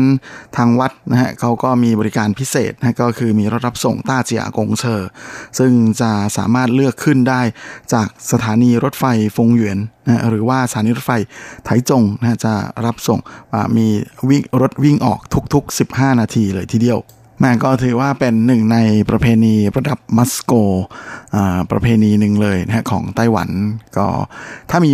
[0.56, 5.02] ทางวัดนะฮะเขาก็มีบริการพิเศษนะก็คือมีรถรับส่งต้าเจียกงเชอ
[5.58, 7.40] ซึ่งจะสามารถเลือกขึ้นได้
[7.92, 9.04] จากสถานีรถไฟ
[9.36, 11.12] ฟงหยวนนะหรือว่าสถานีรถไฟ
[11.64, 12.54] ไถจงนะจะ
[12.86, 13.18] รับส่ง
[13.76, 13.86] มี
[14.28, 15.20] วิ่งรถวิ่งออก
[15.54, 17.00] ทุกๆ 15 นาทีเลยทีเดียว
[17.42, 18.78] ม่ก็ถือว่าเป็นหนึ่งใน
[19.10, 20.52] ประเพณีระดับมัสโก
[21.70, 23.48] ประเพณีหนึ่งเลยนะของไต้หวัน
[23.96, 24.06] ก็
[24.70, 24.90] ถ้ามี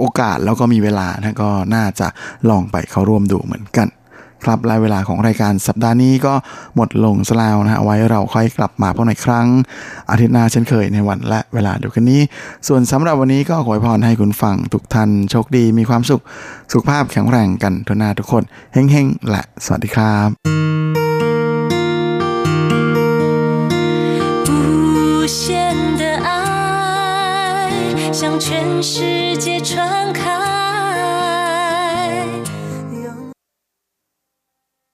[0.00, 2.08] โอกาสแล้วก็มีเวลานะก็น่าจะ
[2.50, 3.88] ลองไปเข้าร่วมดูเหมือนกัน
[4.44, 6.34] ครับและเวลาของรายการสัปดาห์นี้ก็
[6.76, 9.46] หมดลงซะแล้วนะฮะไว้เราค่อยกลับมาพบในครั้ง
[10.10, 12.20] อาทิตย์หน้าเช่นเคยในวันและเวลาเดียวกันนี้
[12.68, 16.22] ส่วนสำหรับวันนี้ก็ขอให้พรให้คุณฟังทุกท่านโชคดีมีความสุข
[16.72, 21.01] สุขภาพแข็งแรงกันทุกหน้าทุกคน เฮ้งๆและสวัสดีครับ
[28.22, 30.51] 向全世界传开。